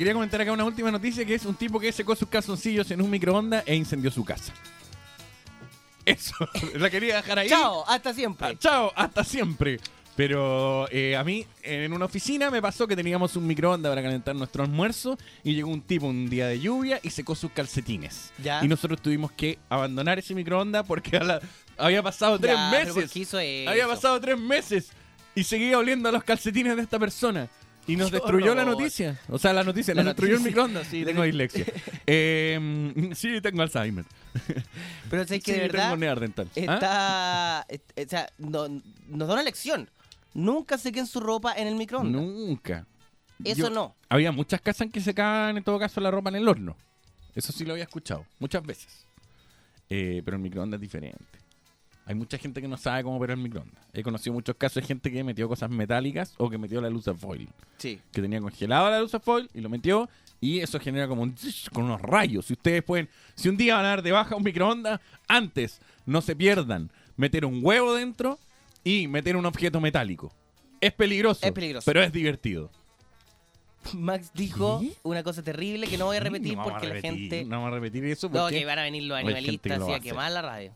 [0.02, 3.02] Quería comentar acá una última noticia que es un tipo que secó sus calzoncillos en
[3.04, 4.52] un microondas e incendió su casa.
[6.06, 6.34] Eso,
[6.76, 7.50] la quería dejar ahí.
[7.50, 8.48] Chao, hasta siempre.
[8.48, 9.80] Ah, chao, hasta siempre.
[10.16, 14.36] Pero eh, a mí, en una oficina, me pasó que teníamos un microondas para calentar
[14.36, 18.32] nuestro almuerzo y llegó un tipo un día de lluvia y secó sus calcetines.
[18.44, 18.64] Ya.
[18.64, 21.42] Y nosotros tuvimos que abandonar ese microondas porque a la-
[21.78, 23.12] había pasado tres Ya, pero ¿por meses.
[23.12, 23.70] qué hizo eso?
[23.70, 24.90] Había pasado tres meses
[25.34, 27.48] y seguía oliendo a los calcetines de esta persona.
[27.88, 29.20] Y nos destruyó la noticia.
[29.30, 30.88] O sea, la noticia, La nos destruyó el microondas.
[30.88, 31.66] Sí, tengo dislexia.
[32.08, 34.06] Eh, sí, tengo Alzheimer.
[35.10, 36.72] Pero sé que Sí, de verdad tengo.
[36.72, 36.74] ¿Ah?
[36.74, 37.66] está...
[37.70, 38.68] est- o sea, no-
[39.08, 39.90] nos da una lección.
[40.34, 42.22] Nunca sequen su ropa en el microondas.
[42.22, 42.86] Nunca.
[43.44, 43.96] Eso Yo- no.
[44.10, 46.76] Había muchas casas en que se cagan en todo caso la ropa en el horno.
[47.36, 49.06] Eso sí lo había escuchado, muchas veces.
[49.90, 51.40] Eh, pero el microondas es diferente.
[52.12, 53.82] Hay mucha gente que no sabe cómo operar el microondas.
[53.94, 57.08] He conocido muchos casos de gente que metió cosas metálicas o que metió la luz
[57.08, 57.48] a foil.
[57.78, 58.02] Sí.
[58.12, 60.10] Que tenía congelada la luz a foil y lo metió
[60.42, 62.48] y eso genera como un tsh con unos rayos.
[62.48, 66.20] Si ustedes pueden, si un día van a dar de baja un microondas, antes no
[66.20, 66.92] se pierdan.
[67.16, 68.38] meter un huevo dentro
[68.84, 70.34] y meter un objeto metálico.
[70.82, 71.46] Es peligroso.
[71.46, 71.86] Es peligroso.
[71.86, 72.72] Pero es divertido.
[73.94, 77.46] Max dijo una cosa terrible que no voy a repetir No a porque la gente.
[77.46, 80.00] No vamos a repetir eso No, porque que van a venir los animalistas a a
[80.02, 80.76] quemar la radio.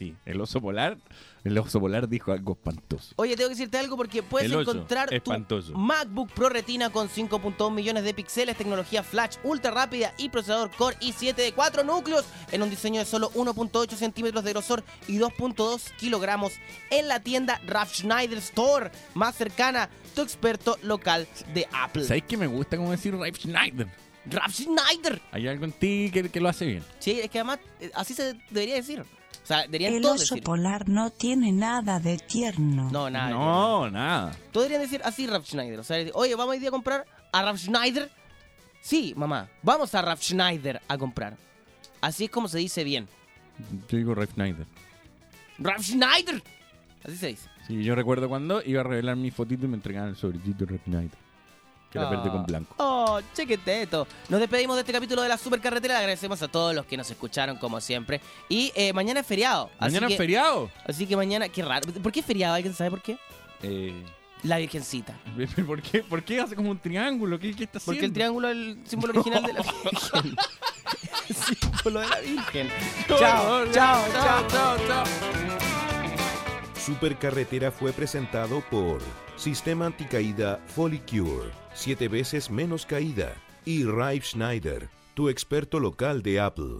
[0.00, 0.96] Sí, el oso polar,
[1.44, 3.12] el oso polar dijo algo espantoso.
[3.16, 5.76] Oye, tengo que decirte algo porque puedes El encontrar tu.
[5.76, 10.96] MacBook Pro Retina con 5.1 millones de píxeles, tecnología flash ultra rápida y procesador Core
[11.00, 15.94] i7 de 4 núcleos en un diseño de solo 1.8 centímetros de grosor y 2.2
[15.98, 16.54] kilogramos
[16.88, 22.04] en la tienda Ralph Schneider Store más cercana, tu experto local de Apple.
[22.04, 23.86] ¿Sabéis que me gusta como decir Ralph Schneider?
[24.24, 25.20] Ralph Schneider.
[25.30, 26.84] Hay algo en ti que, que lo hace bien.
[27.00, 29.04] Sí, es que además eh, así se debería decir.
[29.50, 30.44] O sea, deberían El todos oso decir.
[30.44, 32.88] polar no tiene nada de tierno.
[32.92, 33.30] No, nada.
[33.30, 34.30] No, nada.
[34.52, 35.80] Todos deberían decir así Ralph Schneider.
[35.80, 38.08] O sea, decir, oye, ¿vamos a ir a comprar a Ralph Schneider?
[38.80, 41.36] Sí, mamá, vamos a Ralph Schneider a comprar.
[42.00, 43.08] Así es como se dice bien.
[43.88, 44.66] Yo digo Ralph Schneider.
[45.58, 46.40] ¡Ralph Schneider!
[47.02, 47.48] Así se dice.
[47.66, 50.70] Sí, yo recuerdo cuando iba a revelar mi fotito y me entregaban el sobrecito de
[50.70, 51.18] Ralph Schneider.
[51.90, 52.74] Que era verde con blanco.
[52.78, 54.06] Oh, chequeteto.
[54.28, 55.94] Nos despedimos de este capítulo de la supercarretera.
[55.94, 58.20] Le agradecemos a todos los que nos escucharon, como siempre.
[58.48, 59.70] Y eh, mañana es feriado.
[59.80, 60.70] ¿Mañana es que- feriado?
[60.86, 61.92] Así que mañana, qué raro.
[62.02, 62.54] ¿Por qué es feriado?
[62.54, 63.18] ¿Alguien sabe por qué?
[63.62, 63.92] Eh,
[64.44, 65.18] La Virgencita.
[65.66, 67.38] ¿por, qué, ¿Por qué hace como un triángulo?
[67.40, 67.96] ¿Qué, qué está haciendo?
[67.98, 70.36] Porque el triángulo es el símbolo original de la Virgen.
[71.28, 72.68] El símbolo de la Virgen.
[73.08, 75.04] Chao, chao, chao, chao, chao.
[76.74, 79.00] Supercarretera fue presentado por
[79.36, 83.34] Sistema Anticaída Folicure, 7 veces menos caída,
[83.64, 86.78] y Ralph Schneider, tu experto local de Apple.